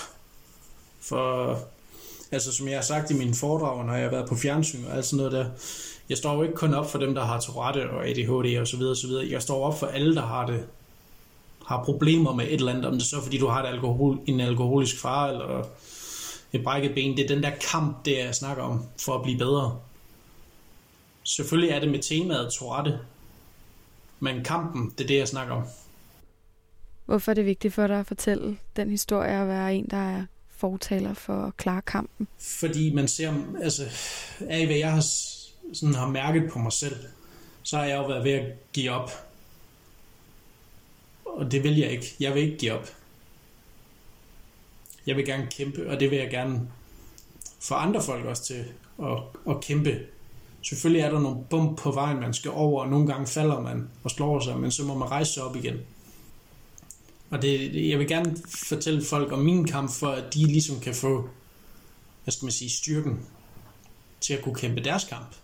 for, 1.00 1.60
altså 2.32 2.52
som 2.52 2.67
jeg 2.67 2.78
har 2.78 2.84
sagt 2.84 3.12
i 3.12 3.13
mine 3.13 3.36
foredrag, 3.36 3.86
når 3.86 3.93
jeg 3.93 4.04
har 4.04 4.12
været 4.12 4.30
på 4.30 4.36
fjernsyn 4.36 4.86
og 4.86 4.95
alt 4.95 5.06
sådan 5.06 5.17
noget 5.17 5.32
der, 5.32 5.45
jeg 6.10 6.17
står 6.17 6.36
jo 6.36 6.41
ikke 6.41 6.56
kun 6.56 6.74
op 6.74 6.91
for 6.91 7.00
dem, 7.00 7.15
der 7.15 7.24
har 7.24 7.39
Tourette 7.39 7.89
og 7.89 8.08
ADHD 8.08 8.60
og 8.60 8.67
så 8.67 8.78
videre, 8.78 8.91
og 8.91 8.98
så 8.98 9.08
videre. 9.08 9.28
Jeg 9.30 9.41
står 9.41 9.63
op 9.63 9.80
for 9.80 9.88
alle, 9.88 10.15
der 10.15 10.26
har 10.26 10.45
det, 10.45 10.65
har 11.65 11.84
problemer 11.84 12.34
med 12.34 12.45
et 12.45 12.54
eller 12.54 12.71
andet, 12.71 12.86
om 12.86 12.93
det 12.93 13.02
er 13.02 13.06
så 13.06 13.21
fordi 13.21 13.38
du 13.38 13.48
har 13.48 13.63
et 13.63 13.67
alkohol, 13.67 14.19
en 14.26 14.39
alkoholisk 14.39 15.02
far 15.02 15.28
eller 15.28 15.65
et 16.56 16.63
brækket 16.63 16.96
ben. 16.96 17.18
Det 17.18 17.24
er 17.24 17.36
den 17.36 17.44
der 17.44 17.52
kamp, 17.72 18.06
det 18.06 18.18
jeg 18.18 18.36
snakker 18.36 18.63
om, 18.63 18.86
for 19.00 19.15
at 19.15 19.24
blive 19.24 19.38
bedre. 19.38 19.80
Selvfølgelig 21.24 21.70
er 21.70 21.80
det 21.80 21.89
med 21.89 22.00
temaet 22.00 22.54
Tourette, 22.54 23.00
men 24.20 24.44
kampen, 24.44 24.94
det 24.98 25.04
er 25.04 25.08
det, 25.08 25.18
jeg 25.18 25.28
snakker 25.28 25.56
om. 25.56 25.63
Hvorfor 27.06 27.32
er 27.32 27.36
det 27.36 27.46
vigtigt 27.46 27.74
for 27.74 27.88
dig 27.88 28.00
at 28.00 28.08
fortælle 28.08 28.58
den 28.76 28.89
historie 28.89 29.41
og 29.41 29.48
være 29.48 29.76
en, 29.76 29.88
der 29.89 29.98
er 29.98 30.26
fortaler 30.50 31.13
for 31.13 31.46
at 31.46 31.58
klare 31.58 31.82
kampen? 31.82 32.28
Fordi 32.39 32.94
man 32.94 33.08
ser, 33.08 33.34
altså, 33.62 33.84
af 34.39 34.65
hvad 34.65 34.76
jeg 34.76 34.91
har, 34.91 35.06
sådan 35.74 35.96
har 35.96 36.08
mærket 36.08 36.52
på 36.52 36.60
mig 36.60 36.74
selv, 36.74 36.96
så 37.63 37.78
har 37.78 37.86
jeg 37.86 37.98
jo 37.98 38.08
været 38.08 38.24
ved 38.24 38.32
at 38.32 38.74
give 38.74 38.91
op. 38.91 39.12
Og 41.26 41.52
det 41.52 41.63
vil 41.63 41.78
jeg 41.78 41.91
ikke. 41.91 42.15
Jeg 42.20 42.34
vil 42.34 42.44
ikke 42.44 42.58
give 42.58 42.74
op. 42.74 42.89
Jeg 45.08 45.15
vil 45.15 45.26
gerne 45.26 45.48
kæmpe, 45.52 45.89
og 45.89 46.00
det 46.00 46.12
vil 46.12 46.18
jeg 46.18 46.30
gerne 46.30 46.62
få 47.60 47.74
andre 47.74 48.04
folk 48.04 48.26
også 48.26 48.44
til 48.44 48.65
at, 49.04 49.18
at 49.50 49.62
kæmpe. 49.62 50.00
Selvfølgelig 50.62 51.02
er 51.02 51.12
der 51.12 51.20
nogle 51.20 51.44
bump 51.50 51.78
på 51.78 51.91
vejen, 51.91 52.20
man 52.20 52.34
skal 52.34 52.52
over, 52.52 52.84
og 52.84 52.89
nogle 52.89 53.08
gange 53.08 53.28
falder 53.28 53.62
man 53.62 53.89
og 54.04 54.12
slår 54.12 54.39
sig, 54.39 54.60
men 54.60 54.72
så 54.72 54.84
må 54.84 54.98
man 54.98 55.12
rejse 55.12 55.34
sig 55.34 55.44
op 55.44 55.56
igen. 55.56 55.78
Og 57.30 57.41
det, 57.41 57.89
jeg 57.89 58.00
vil 58.00 58.08
gerne 58.08 58.38
fortælle 58.68 59.06
folk 59.06 59.32
om 59.32 59.39
min 59.39 59.68
kamp, 59.68 59.91
for 59.91 60.08
at 60.08 60.34
de 60.34 60.46
ligesom 60.46 60.80
kan 60.80 60.94
få, 60.94 61.30
hvad 62.24 62.32
skal 62.32 62.46
man 62.46 62.52
sige, 62.52 62.70
styrken 62.70 63.20
til 64.22 64.34
at 64.34 64.41
kunne 64.41 64.56
kæmpe 64.56 64.84
deres 64.84 65.04
kamp. 65.04 65.36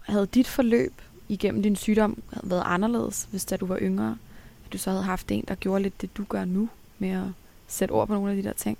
Havde 0.00 0.26
dit 0.26 0.46
forløb 0.46 0.92
igennem 1.28 1.62
din 1.62 1.76
sygdom 1.76 2.22
været 2.42 2.62
anderledes, 2.66 3.28
hvis 3.30 3.44
da 3.44 3.56
du 3.56 3.66
var 3.66 3.78
yngre? 3.82 4.18
at 4.68 4.72
du 4.72 4.78
så 4.78 4.90
havde 4.90 5.02
haft 5.02 5.30
en, 5.30 5.44
der 5.48 5.54
gjorde 5.54 5.82
lidt 5.82 6.00
det, 6.00 6.16
du 6.16 6.24
gør 6.24 6.44
nu, 6.44 6.68
med 6.98 7.10
at 7.10 7.26
sætte 7.68 7.92
ord 7.92 8.06
på 8.08 8.14
nogle 8.14 8.30
af 8.30 8.36
de 8.36 8.42
der 8.42 8.52
ting? 8.52 8.78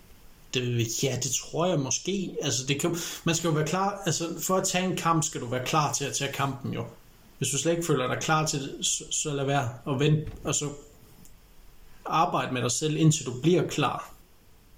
Det, 0.55 1.03
ja, 1.03 1.17
det 1.23 1.31
tror 1.31 1.67
jeg 1.67 1.81
måske. 1.81 2.37
Altså, 2.43 2.67
det 2.67 2.81
kan, 2.81 2.97
man 3.25 3.35
skal 3.35 3.49
jo 3.49 3.55
være 3.55 3.67
klar, 3.67 4.03
altså 4.07 4.41
for 4.41 4.57
at 4.57 4.69
tage 4.69 4.85
en 4.85 4.97
kamp, 4.97 5.25
skal 5.25 5.41
du 5.41 5.47
være 5.47 5.65
klar 5.65 5.93
til 5.93 6.05
at 6.05 6.15
tage 6.15 6.33
kampen 6.33 6.73
jo. 6.73 6.85
Hvis 7.39 7.49
du 7.49 7.59
slet 7.59 7.73
ikke 7.73 7.87
føler 7.87 8.07
dig 8.07 8.23
klar 8.23 8.47
til 8.47 8.61
det, 8.61 8.87
så, 8.87 9.05
så 9.11 9.35
lad 9.35 9.45
være 9.45 9.69
og 9.85 10.01
vente, 10.01 10.33
og 10.45 10.55
så 10.55 10.69
arbejde 12.05 12.53
med 12.53 12.63
dig 12.63 12.71
selv, 12.71 12.97
indtil 12.97 13.27
du 13.27 13.41
bliver 13.41 13.69
klar. 13.69 14.13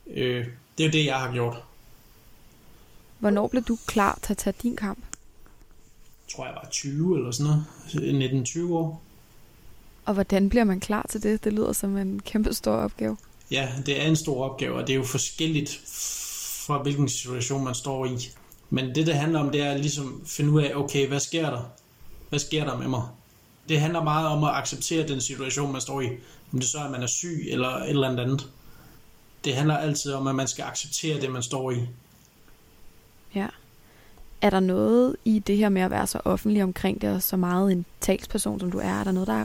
Øh, 0.06 0.46
det 0.78 0.84
er 0.84 0.88
jo 0.88 0.92
det, 0.92 1.04
jeg 1.04 1.20
har 1.20 1.32
gjort. 1.32 1.62
Hvornår 3.18 3.48
blev 3.48 3.62
du 3.62 3.78
klar 3.86 4.18
til 4.22 4.32
at 4.32 4.38
tage 4.38 4.54
din 4.62 4.76
kamp? 4.76 4.98
Jeg 6.28 6.34
tror, 6.36 6.44
jeg 6.46 6.54
var 6.54 6.68
20 6.70 7.18
eller 7.18 7.30
sådan 7.30 7.52
noget. 7.92 8.46
19-20 8.48 8.72
år. 8.72 9.02
Og 10.04 10.14
hvordan 10.14 10.48
bliver 10.48 10.64
man 10.64 10.80
klar 10.80 11.06
til 11.08 11.22
det? 11.22 11.44
Det 11.44 11.52
lyder 11.52 11.72
som 11.72 11.96
en 11.96 12.20
kæmpe 12.20 12.54
stor 12.54 12.72
opgave. 12.72 13.16
Ja, 13.50 13.68
det 13.86 14.02
er 14.02 14.06
en 14.06 14.16
stor 14.16 14.44
opgave, 14.44 14.74
og 14.74 14.86
det 14.86 14.92
er 14.92 14.96
jo 14.96 15.04
forskelligt 15.04 15.80
fra 16.66 16.82
hvilken 16.82 17.08
situation 17.08 17.64
man 17.64 17.74
står 17.74 18.06
i. 18.06 18.30
Men 18.70 18.94
det, 18.94 19.06
det 19.06 19.14
handler 19.14 19.40
om, 19.40 19.50
det 19.50 19.60
er 19.60 19.76
ligesom 19.76 20.20
at 20.22 20.28
finde 20.28 20.50
ud 20.50 20.62
af, 20.62 20.74
okay, 20.74 21.08
hvad 21.08 21.20
sker 21.20 21.50
der? 21.50 21.62
Hvad 22.28 22.38
sker 22.38 22.64
der 22.64 22.78
med 22.78 22.88
mig? 22.88 23.02
Det 23.68 23.80
handler 23.80 24.02
meget 24.02 24.28
om 24.28 24.44
at 24.44 24.50
acceptere 24.54 25.08
den 25.08 25.20
situation, 25.20 25.72
man 25.72 25.80
står 25.80 26.00
i. 26.00 26.08
Om 26.52 26.58
det 26.58 26.68
så 26.68 26.78
er, 26.78 26.82
at 26.82 26.90
man 26.90 27.02
er 27.02 27.06
syg 27.06 27.46
eller 27.50 27.68
et 27.68 27.90
eller 27.90 28.10
andet. 28.10 28.50
Det 29.44 29.54
handler 29.54 29.76
altid 29.76 30.12
om, 30.12 30.26
at 30.26 30.34
man 30.34 30.48
skal 30.48 30.62
acceptere 30.62 31.20
det, 31.20 31.30
man 31.30 31.42
står 31.42 31.70
i. 31.70 31.76
Ja. 33.34 33.46
Er 34.40 34.50
der 34.50 34.60
noget 34.60 35.16
i 35.24 35.38
det 35.38 35.56
her 35.56 35.68
med 35.68 35.82
at 35.82 35.90
være 35.90 36.06
så 36.06 36.20
offentlig 36.24 36.62
omkring 36.62 37.02
det, 37.02 37.10
og 37.10 37.22
så 37.22 37.36
meget 37.36 37.72
en 37.72 37.84
talsperson, 38.00 38.60
som 38.60 38.70
du 38.70 38.78
er, 38.78 39.00
er 39.00 39.04
der 39.04 39.12
noget, 39.12 39.26
der 39.26 39.44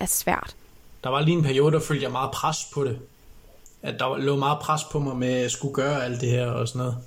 er 0.00 0.06
svært? 0.06 0.56
Der 1.04 1.10
var 1.10 1.20
lige 1.20 1.36
en 1.36 1.42
periode, 1.42 1.72
der 1.72 1.80
følte 1.80 2.02
jeg 2.02 2.12
meget 2.12 2.30
pres 2.30 2.56
på 2.74 2.84
det. 2.84 2.98
At 3.84 3.98
der 3.98 4.16
lå 4.16 4.36
meget 4.36 4.58
pres 4.58 4.84
på 4.92 4.98
mig 4.98 5.16
med, 5.16 5.28
at 5.28 5.42
jeg 5.42 5.50
skulle 5.50 5.74
gøre 5.74 6.04
alt 6.04 6.20
det 6.20 6.30
her 6.30 6.46
og 6.46 6.68
sådan 6.68 6.78
noget. 6.78 6.98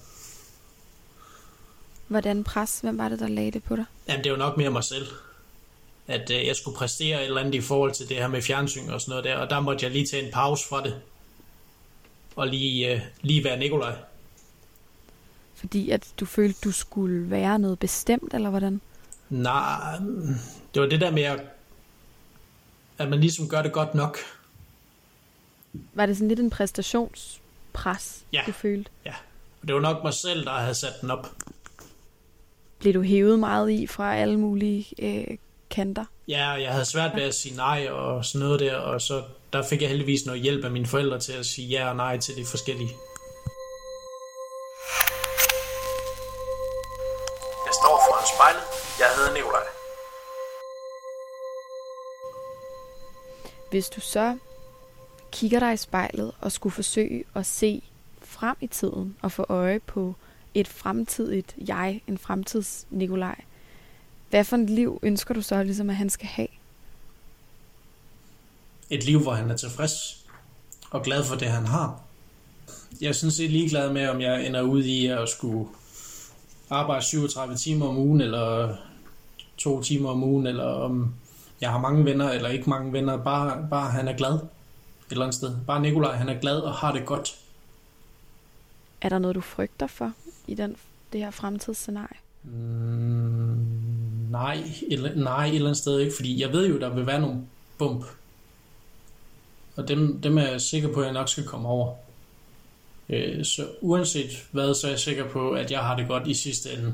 Hvordan 2.07 2.43
pres? 2.43 2.79
Hvem 2.79 2.97
var 2.97 3.09
det, 3.09 3.19
der 3.19 3.27
lagde 3.27 3.51
det 3.51 3.63
på 3.63 3.75
dig? 3.75 3.85
Jamen, 4.07 4.23
det 4.23 4.31
var 4.31 4.37
nok 4.37 4.57
mere 4.57 4.69
mig 4.69 4.83
selv. 4.83 5.07
At 6.07 6.31
øh, 6.31 6.47
jeg 6.47 6.55
skulle 6.55 6.77
præstere 6.77 7.19
et 7.19 7.25
eller 7.25 7.41
andet 7.41 7.55
i 7.55 7.61
forhold 7.61 7.91
til 7.91 8.09
det 8.09 8.17
her 8.17 8.27
med 8.27 8.41
fjernsyn 8.41 8.89
og 8.89 9.01
sådan 9.01 9.09
noget 9.09 9.23
der. 9.23 9.37
Og 9.37 9.49
der 9.49 9.59
måtte 9.59 9.85
jeg 9.85 9.91
lige 9.91 10.05
tage 10.05 10.25
en 10.25 10.31
pause 10.31 10.67
fra 10.67 10.83
det. 10.83 10.95
Og 12.35 12.47
lige, 12.47 12.93
øh, 12.93 13.01
lige 13.21 13.43
være 13.43 13.59
Nikolaj. 13.59 13.95
Fordi 15.55 15.89
at 15.89 16.07
du 16.19 16.25
følte, 16.25 16.59
du 16.63 16.71
skulle 16.71 17.29
være 17.29 17.59
noget 17.59 17.79
bestemt, 17.79 18.33
eller 18.33 18.49
hvordan? 18.49 18.81
Nej, 19.29 19.97
det 20.73 20.81
var 20.81 20.87
det 20.87 21.01
der 21.01 21.11
med, 21.11 21.23
at, 21.23 21.39
at 22.97 23.09
man 23.09 23.19
ligesom 23.19 23.49
gør 23.49 23.61
det 23.61 23.71
godt 23.71 23.95
nok. 23.95 24.17
Var 25.93 26.05
det 26.05 26.17
sådan 26.17 26.27
lidt 26.27 26.39
en 26.39 26.49
præstationspres, 26.49 28.23
Ja. 28.33 28.43
du 28.47 28.51
følte? 28.51 28.91
Ja, 29.05 29.13
og 29.61 29.67
det 29.67 29.75
var 29.75 29.81
nok 29.81 30.03
mig 30.03 30.13
selv, 30.13 30.45
der 30.45 30.51
havde 30.51 30.75
sat 30.75 30.93
den 31.01 31.11
op. 31.11 31.31
Blev 32.79 32.93
du 32.93 33.01
hævet 33.01 33.39
meget 33.39 33.71
i 33.71 33.87
fra 33.87 34.15
alle 34.15 34.39
mulige 34.39 34.85
øh, 34.99 35.37
kanter? 35.69 36.05
Ja, 36.27 36.49
jeg 36.49 36.71
havde 36.71 36.85
svært 36.85 37.15
ved 37.15 37.23
at 37.23 37.35
sige 37.35 37.55
nej 37.55 37.87
og 37.89 38.25
sådan 38.25 38.45
noget 38.45 38.59
der, 38.59 38.75
og 38.75 39.01
så 39.01 39.23
der 39.53 39.63
fik 39.63 39.81
jeg 39.81 39.89
heldigvis 39.89 40.25
noget 40.25 40.41
hjælp 40.41 40.65
af 40.65 40.71
mine 40.71 40.85
forældre 40.85 41.19
til 41.19 41.33
at 41.33 41.45
sige 41.45 41.67
ja 41.67 41.89
og 41.89 41.95
nej 41.95 42.17
til 42.19 42.35
de 42.35 42.45
forskellige. 42.45 42.89
Jeg 47.67 47.73
står 47.81 47.95
foran 48.07 48.25
spejlet. 48.35 48.63
Jeg 48.99 49.07
hedder 49.15 49.33
Nikolaj. 49.33 49.63
Hvis 53.69 53.89
du 53.89 54.01
så 54.01 54.37
kigger 55.31 55.59
dig 55.59 55.73
i 55.73 55.77
spejlet 55.77 56.31
og 56.41 56.51
skulle 56.51 56.73
forsøge 56.73 57.23
at 57.35 57.45
se 57.45 57.81
frem 58.21 58.55
i 58.61 58.67
tiden 58.67 59.15
og 59.21 59.31
få 59.31 59.45
øje 59.49 59.79
på 59.79 60.15
et 60.53 60.67
fremtidigt 60.67 61.55
jeg, 61.67 62.01
en 62.07 62.17
fremtids 62.17 62.87
Nikolaj, 62.89 63.41
hvad 64.29 64.43
for 64.43 64.57
et 64.57 64.69
liv 64.69 64.99
ønsker 65.03 65.33
du 65.33 65.41
så 65.41 65.63
ligesom, 65.63 65.89
at 65.89 65.95
han 65.95 66.09
skal 66.09 66.27
have? 66.27 66.47
Et 68.89 69.05
liv, 69.05 69.19
hvor 69.19 69.33
han 69.33 69.49
er 69.49 69.57
tilfreds 69.57 70.25
og 70.91 71.03
glad 71.03 71.23
for 71.23 71.35
det, 71.35 71.47
han 71.47 71.65
har. 71.65 72.01
Jeg 73.01 73.15
synes, 73.15 73.33
sådan 73.33 73.47
er 73.47 73.51
ligeglad 73.51 73.93
med, 73.93 74.07
om 74.07 74.21
jeg 74.21 74.47
ender 74.47 74.61
ud 74.61 74.83
i 74.83 75.05
at 75.05 75.29
skulle 75.29 75.69
arbejde 76.69 77.05
37 77.05 77.55
timer 77.55 77.87
om 77.87 77.97
ugen, 77.97 78.21
eller 78.21 78.75
to 79.57 79.83
timer 79.83 80.09
om 80.09 80.23
ugen, 80.23 80.47
eller 80.47 80.63
om 80.63 81.13
jeg 81.61 81.71
har 81.71 81.79
mange 81.79 82.05
venner, 82.05 82.29
eller 82.29 82.49
ikke 82.49 82.69
mange 82.69 82.93
venner. 82.93 83.17
Bare, 83.17 83.67
bare 83.69 83.91
han 83.91 84.07
er 84.07 84.17
glad 84.17 84.39
eller 85.11 85.25
andet 85.25 85.35
sted. 85.35 85.55
Bare 85.67 85.81
Nikolaj, 85.81 86.15
han 86.15 86.29
er 86.29 86.39
glad 86.39 86.59
og 86.59 86.73
har 86.73 86.91
det 86.91 87.05
godt. 87.05 87.35
Er 89.01 89.09
der 89.09 89.19
noget, 89.19 89.35
du 89.35 89.41
frygter 89.41 89.87
for 89.87 90.13
i 90.47 90.55
den, 90.55 90.75
det 91.13 91.21
her 91.21 91.31
fremtidsscenarie? 91.31 92.17
Mm, 92.43 93.67
nej, 94.31 94.63
eller, 94.91 95.15
nej, 95.15 95.45
et 95.45 95.55
eller 95.55 95.67
andet 95.67 95.77
sted 95.77 95.99
ikke, 95.99 96.15
fordi 96.15 96.41
jeg 96.41 96.53
ved 96.53 96.67
jo, 96.69 96.79
der 96.79 96.89
vil 96.89 97.07
være 97.07 97.21
nogle 97.21 97.41
bump. 97.77 98.05
Og 99.75 99.87
dem, 99.87 100.21
dem 100.21 100.37
er 100.37 100.47
jeg 100.47 100.61
sikker 100.61 100.93
på, 100.93 100.99
at 100.99 101.05
jeg 101.05 101.13
nok 101.13 101.29
skal 101.29 101.45
komme 101.45 101.67
over. 101.67 101.95
Øh, 103.09 103.45
så 103.45 103.67
uanset 103.81 104.47
hvad, 104.51 104.73
så 104.73 104.87
er 104.87 104.91
jeg 104.91 104.99
sikker 104.99 105.29
på, 105.29 105.51
at 105.51 105.71
jeg 105.71 105.79
har 105.79 105.95
det 105.95 106.07
godt 106.07 106.27
i 106.27 106.33
sidste 106.33 106.73
ende. 106.73 106.93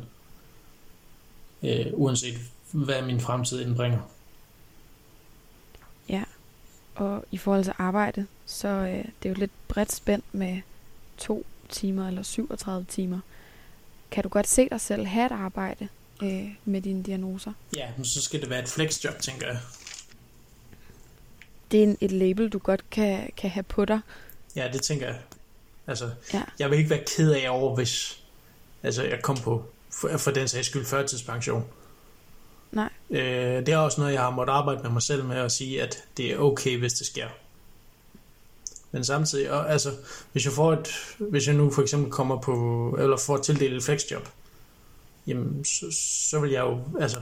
Øh, 1.63 1.85
uanset 1.93 2.37
hvad 2.71 3.01
min 3.01 3.19
fremtid 3.19 3.61
indbringer. 3.61 3.99
Og 6.95 7.25
i 7.31 7.37
forhold 7.37 7.63
til 7.63 7.73
arbejde, 7.77 8.27
så 8.45 8.67
øh, 8.67 8.87
det 8.97 9.05
er 9.25 9.29
jo 9.29 9.35
lidt 9.35 9.51
bredt 9.67 9.91
spændt 9.91 10.25
med 10.31 10.61
to 11.17 11.45
timer 11.69 12.07
eller 12.07 12.23
37 12.23 12.85
timer. 12.89 13.19
Kan 14.11 14.23
du 14.23 14.29
godt 14.29 14.47
se 14.47 14.69
dig 14.69 14.81
selv 14.81 15.05
have 15.05 15.25
et 15.25 15.31
arbejde 15.31 15.87
øh, 16.23 16.47
med 16.65 16.81
dine 16.81 17.03
diagnoser? 17.03 17.53
Ja, 17.77 17.87
men 17.97 18.05
så 18.05 18.21
skal 18.21 18.41
det 18.41 18.49
være 18.49 18.59
et 18.63 18.67
flexjob, 18.69 19.19
tænker 19.19 19.47
jeg. 19.47 19.59
Det 21.71 21.79
er 21.79 21.83
en, 21.83 21.97
et 22.01 22.11
label, 22.11 22.49
du 22.49 22.57
godt 22.57 22.89
kan, 22.89 23.29
kan 23.37 23.49
have 23.49 23.63
på 23.63 23.85
dig. 23.85 23.99
Ja, 24.55 24.69
det 24.73 24.81
tænker 24.81 25.05
jeg. 25.07 25.19
Altså, 25.87 26.09
Ja. 26.33 26.43
jeg 26.59 26.69
vil 26.69 26.77
ikke 26.77 26.89
være 26.89 27.03
ked 27.17 27.31
af 27.31 27.49
over, 27.49 27.75
hvis 27.75 28.19
altså, 28.83 29.03
jeg 29.03 29.21
kom 29.21 29.37
på, 29.37 29.65
for, 29.89 30.17
for 30.17 30.31
den 30.31 30.47
sags 30.47 30.67
skyld, 30.67 30.85
førtidspension. 30.85 31.65
Nej. 32.73 32.89
Øh, 33.09 33.65
det 33.65 33.69
er 33.69 33.77
også 33.77 34.01
noget, 34.01 34.13
jeg 34.13 34.21
har 34.21 34.29
måttet 34.29 34.53
arbejde 34.53 34.83
med 34.83 34.91
mig 34.91 35.01
selv 35.01 35.25
med 35.25 35.35
at 35.35 35.51
sige, 35.51 35.81
at 35.81 36.03
det 36.17 36.31
er 36.31 36.37
okay, 36.37 36.77
hvis 36.77 36.93
det 36.93 37.07
sker. 37.07 37.27
Men 38.91 39.03
samtidig, 39.03 39.51
og, 39.51 39.71
altså, 39.71 39.91
hvis 40.31 40.45
jeg, 40.45 40.53
får 40.53 40.73
et, 40.73 40.87
hvis 41.17 41.47
jeg 41.47 41.55
nu 41.55 41.71
for 41.71 41.81
eksempel 41.81 42.11
kommer 42.11 42.41
på, 42.41 42.97
eller 42.99 43.17
får 43.17 43.37
tildelt 43.37 43.73
et 43.73 43.83
flexjob, 43.83 44.27
jamen, 45.27 45.65
så, 45.65 45.85
så 46.29 46.39
vil 46.39 46.51
jeg 46.51 46.61
jo, 46.61 46.79
altså, 46.99 47.17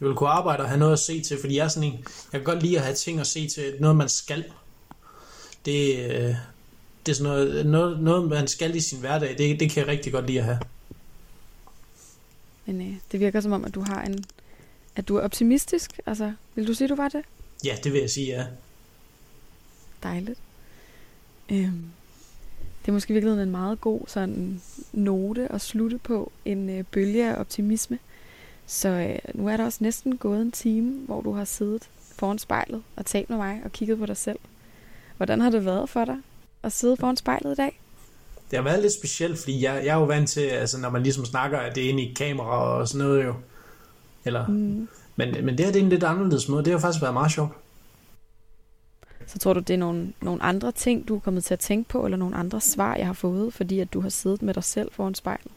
jeg 0.00 0.08
vil 0.08 0.16
kunne 0.16 0.28
arbejde 0.28 0.62
og 0.62 0.68
have 0.68 0.78
noget 0.78 0.92
at 0.92 0.98
se 0.98 1.22
til, 1.22 1.40
fordi 1.40 1.56
jeg 1.56 1.64
er 1.64 1.68
sådan 1.68 1.88
en, 1.88 2.04
jeg 2.32 2.40
kan 2.40 2.44
godt 2.44 2.62
lide 2.62 2.78
at 2.78 2.84
have 2.84 2.94
ting 2.94 3.20
at 3.20 3.26
se 3.26 3.48
til, 3.48 3.74
noget 3.80 3.96
man 3.96 4.08
skal. 4.08 4.44
Det, 5.64 5.98
øh, 5.98 6.34
det 7.06 7.12
er 7.12 7.16
sådan 7.16 7.32
noget, 7.32 7.66
noget, 7.66 8.00
noget, 8.00 8.28
man 8.28 8.48
skal 8.48 8.76
i 8.76 8.80
sin 8.80 9.00
hverdag, 9.00 9.38
det, 9.38 9.60
det 9.60 9.70
kan 9.70 9.80
jeg 9.80 9.88
rigtig 9.88 10.12
godt 10.12 10.26
lide 10.26 10.38
at 10.38 10.44
have. 10.44 10.58
Men 12.66 12.80
øh, 12.80 12.94
det 13.12 13.20
virker 13.20 13.40
som 13.40 13.52
om, 13.52 13.64
at 13.64 13.74
du 13.74 13.80
har 13.80 14.02
en... 14.02 14.24
At 14.96 15.08
du 15.08 15.16
er 15.16 15.22
optimistisk. 15.22 16.00
Altså, 16.06 16.32
vil 16.54 16.66
du 16.66 16.74
sige, 16.74 16.88
du 16.88 16.94
var 16.94 17.08
det? 17.08 17.22
Ja, 17.64 17.76
det 17.84 17.92
vil 17.92 18.00
jeg 18.00 18.10
sige, 18.10 18.26
ja. 18.26 18.46
Dejligt. 20.02 20.38
Øhm, 21.50 21.84
det 22.82 22.88
er 22.88 22.92
måske 22.92 23.14
virkelig 23.14 23.42
en 23.42 23.50
meget 23.50 23.80
god 23.80 24.00
sådan 24.06 24.62
note 24.92 25.52
at 25.52 25.60
slutte 25.60 25.98
på. 25.98 26.32
En 26.44 26.70
øh, 26.70 26.84
bølge 26.84 27.30
af 27.30 27.40
optimisme. 27.40 27.98
Så 28.66 28.88
øh, 28.88 29.18
nu 29.34 29.48
er 29.48 29.56
der 29.56 29.64
også 29.64 29.78
næsten 29.80 30.16
gået 30.16 30.42
en 30.42 30.52
time, 30.52 31.06
hvor 31.06 31.20
du 31.20 31.32
har 31.32 31.44
siddet 31.44 31.88
foran 32.16 32.38
spejlet 32.38 32.82
og 32.96 33.06
talt 33.06 33.30
med 33.30 33.36
mig 33.36 33.60
og 33.64 33.72
kigget 33.72 33.98
på 33.98 34.06
dig 34.06 34.16
selv. 34.16 34.38
Hvordan 35.16 35.40
har 35.40 35.50
det 35.50 35.64
været 35.64 35.88
for 35.88 36.04
dig 36.04 36.16
at 36.62 36.72
sidde 36.72 36.96
foran 36.96 37.16
spejlet 37.16 37.52
i 37.52 37.54
dag? 37.54 37.80
Det 38.50 38.58
har 38.58 38.64
været 38.64 38.82
lidt 38.82 38.92
specielt, 38.92 39.38
fordi 39.38 39.64
jeg, 39.64 39.84
jeg 39.84 39.94
er 39.94 40.00
jo 40.00 40.04
vant 40.04 40.28
til, 40.28 40.40
altså 40.40 40.78
når 40.78 40.90
man 40.90 41.02
ligesom 41.02 41.24
snakker, 41.24 41.58
at 41.58 41.74
det 41.74 41.84
er 41.84 41.88
inde 41.88 42.02
i 42.02 42.14
kamera 42.14 42.78
og 42.78 42.88
sådan 42.88 43.06
noget 43.06 43.24
jo. 43.24 43.34
Eller, 44.24 44.46
Mm. 44.46 44.88
men, 45.16 45.44
men 45.44 45.58
det 45.58 45.64
her 45.66 45.72
det 45.72 45.80
er 45.80 45.84
en 45.84 45.88
lidt 45.90 46.04
anderledes 46.04 46.48
måde. 46.48 46.64
Det 46.64 46.72
har 46.72 46.80
faktisk 46.80 47.02
været 47.02 47.14
meget 47.14 47.32
sjovt. 47.32 47.52
Så 49.26 49.38
tror 49.38 49.52
du, 49.52 49.60
det 49.60 49.74
er 49.74 49.78
nogle, 49.78 50.12
nogle 50.22 50.42
andre 50.42 50.72
ting, 50.72 51.08
du 51.08 51.16
er 51.16 51.20
kommet 51.20 51.44
til 51.44 51.54
at 51.54 51.60
tænke 51.60 51.88
på, 51.90 52.04
eller 52.04 52.16
nogle 52.18 52.36
andre 52.36 52.60
svar, 52.60 52.96
jeg 52.96 53.06
har 53.06 53.12
fået, 53.12 53.54
fordi 53.54 53.80
at 53.80 53.92
du 53.92 54.00
har 54.00 54.08
siddet 54.08 54.42
med 54.42 54.54
dig 54.54 54.64
selv 54.64 54.92
foran 54.92 55.14
spejlet? 55.14 55.52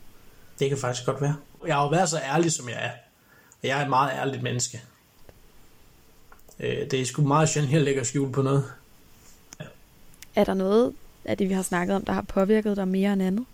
Det 0.59 0.69
kan 0.69 0.77
faktisk 0.77 1.05
godt 1.05 1.21
være. 1.21 1.35
Jeg 1.67 1.75
har 1.75 1.83
jo 1.83 1.89
været 1.89 2.09
så 2.09 2.19
ærlig, 2.19 2.51
som 2.51 2.69
jeg 2.69 2.77
er. 2.85 2.91
Og 3.61 3.67
jeg 3.67 3.79
er 3.79 3.83
et 3.83 3.89
meget 3.89 4.11
ærligt 4.11 4.43
menneske. 4.43 4.81
Øh, 6.59 6.91
det 6.91 6.93
er 7.01 7.05
sgu 7.05 7.21
meget 7.21 7.49
sjældent, 7.49 7.73
jeg 7.73 7.81
lægger 7.81 8.03
skjul 8.03 8.31
på 8.31 8.41
noget. 8.41 8.63
Er 10.35 10.43
der 10.43 10.53
noget 10.53 10.93
af 11.25 11.37
det, 11.37 11.49
vi 11.49 11.53
har 11.53 11.61
snakket 11.61 11.95
om, 11.95 12.05
der 12.05 12.13
har 12.13 12.21
påvirket 12.21 12.77
dig 12.77 12.87
mere 12.87 13.13
end 13.13 13.23
andet? 13.23 13.45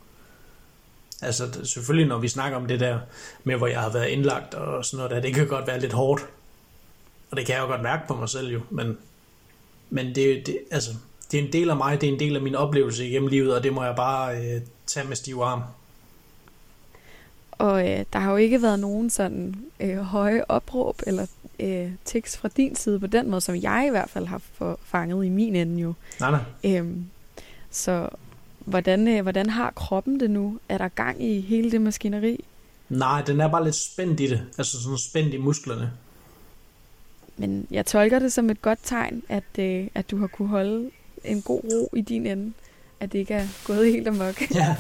Altså 1.22 1.66
selvfølgelig, 1.66 2.08
når 2.08 2.18
vi 2.18 2.28
snakker 2.28 2.58
om 2.58 2.66
det 2.66 2.80
der 2.80 3.00
med, 3.44 3.56
hvor 3.56 3.68
jeg 3.68 3.80
har 3.80 3.90
været 3.90 4.08
indlagt 4.08 4.54
og 4.54 4.86
sådan 4.86 4.98
noget 4.98 5.12
der, 5.12 5.20
det 5.22 5.36
kan 5.36 5.48
godt 5.48 5.68
være 5.68 5.80
lidt 5.80 5.94
hårdt. 5.94 6.22
Og 7.32 7.38
det 7.38 7.46
kan 7.46 7.56
jeg 7.56 7.62
jo 7.62 7.68
godt 7.68 7.84
mærke 7.84 8.08
på 8.08 8.16
mig 8.16 8.30
selv 8.30 8.52
jo, 8.52 8.62
men 8.70 8.98
men 9.90 10.16
det, 10.16 10.46
det, 10.46 10.58
altså, 10.72 10.92
det 11.32 11.40
er 11.40 11.44
en 11.44 11.54
del 11.54 11.70
af 11.70 11.76
mig, 11.78 12.02
det 12.02 12.10
er 12.10 12.14
en 12.14 12.20
del 12.20 12.36
af 12.36 12.42
min 12.42 12.56
oplevelse 12.56 13.08
igennem 13.08 13.30
livet, 13.30 13.56
og 13.56 13.64
det 13.64 13.74
må 13.74 13.84
jeg 13.84 13.96
bare 13.96 14.38
øh, 14.38 14.62
tage 14.88 15.08
med 15.08 15.16
stiv 15.16 15.40
arm. 15.40 15.62
Og 17.52 17.90
øh, 17.90 18.06
der 18.14 18.20
har 18.20 18.32
jo 18.32 18.38
ikke 18.38 18.62
været 18.62 18.80
nogen 18.80 19.10
sådan 19.10 19.56
øh, 19.80 19.98
høje 19.98 20.44
opråb 20.50 21.02
eller 21.08 21.26
øh, 21.60 21.92
tekst 22.06 22.38
fra 22.38 22.50
din 22.58 22.76
side 22.76 23.00
på 23.00 23.08
den 23.08 23.30
måde, 23.30 23.42
som 23.42 23.56
jeg 23.56 23.86
i 23.88 23.90
hvert 23.90 24.10
fald 24.10 24.26
har 24.26 24.42
for, 24.54 24.80
fanget 24.84 25.26
i 25.26 25.30
min 25.30 25.56
ende 25.56 25.82
jo. 25.82 25.94
Nej, 26.20 26.32
nej. 26.32 26.42
Øhm, 26.64 27.06
så 27.72 28.10
hvordan, 28.70 29.08
øh, 29.08 29.22
hvordan 29.22 29.50
har 29.50 29.72
kroppen 29.76 30.20
det 30.20 30.32
nu? 30.32 30.60
Er 30.70 30.78
der 30.78 30.88
gang 30.88 31.24
i 31.24 31.42
hele 31.42 31.72
det 31.72 31.82
maskineri? 31.82 32.46
Nej, 32.90 33.22
den 33.22 33.42
er 33.42 33.48
bare 33.48 33.64
lidt 33.64 33.76
spændt 33.76 34.20
i 34.20 34.28
det. 34.28 34.42
Altså 34.58 34.84
sådan 34.84 34.98
spændt 34.98 35.34
i 35.34 35.38
musklerne. 35.38 35.92
Men 37.38 37.68
jeg 37.72 37.86
tolker 37.86 38.20
det 38.20 38.34
som 38.34 38.50
et 38.50 38.62
godt 38.62 38.80
tegn, 38.84 39.24
at, 39.30 39.60
øh, 39.60 39.88
at 39.96 40.12
du 40.12 40.18
har 40.18 40.28
kunne 40.28 40.48
holde 40.48 40.92
en 41.24 41.42
god 41.42 41.62
ro 41.64 41.90
i 41.96 42.02
din 42.02 42.26
ende. 42.26 42.54
At 43.00 43.12
det 43.12 43.20
ikke 43.20 43.34
er 43.34 43.48
gået 43.66 43.86
helt 43.86 44.08
amok. 44.08 44.42
Ja. 44.56 44.76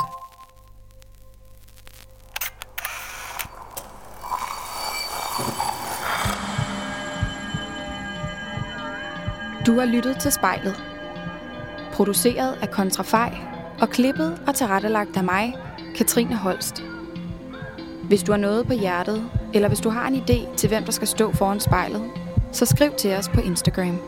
Du 9.65 9.79
har 9.79 9.85
lyttet 9.85 10.17
til 10.19 10.31
spejlet. 10.31 10.75
Produceret 11.93 12.57
af 12.61 12.71
Kontrafej 12.71 13.48
og 13.81 13.89
klippet 13.89 14.41
og 14.47 14.55
tilrettelagt 14.55 15.17
af 15.17 15.23
mig, 15.23 15.55
Katrine 15.95 16.35
Holst. 16.35 16.83
Hvis 18.03 18.23
du 18.23 18.31
har 18.31 18.39
noget 18.39 18.67
på 18.67 18.73
hjertet, 18.73 19.29
eller 19.53 19.67
hvis 19.67 19.79
du 19.79 19.89
har 19.89 20.07
en 20.07 20.15
idé 20.15 20.55
til, 20.55 20.69
hvem 20.69 20.83
der 20.83 20.91
skal 20.91 21.07
stå 21.07 21.31
foran 21.31 21.59
spejlet, 21.59 22.03
så 22.51 22.65
skriv 22.65 22.91
til 22.97 23.13
os 23.13 23.29
på 23.29 23.41
Instagram. 23.41 23.99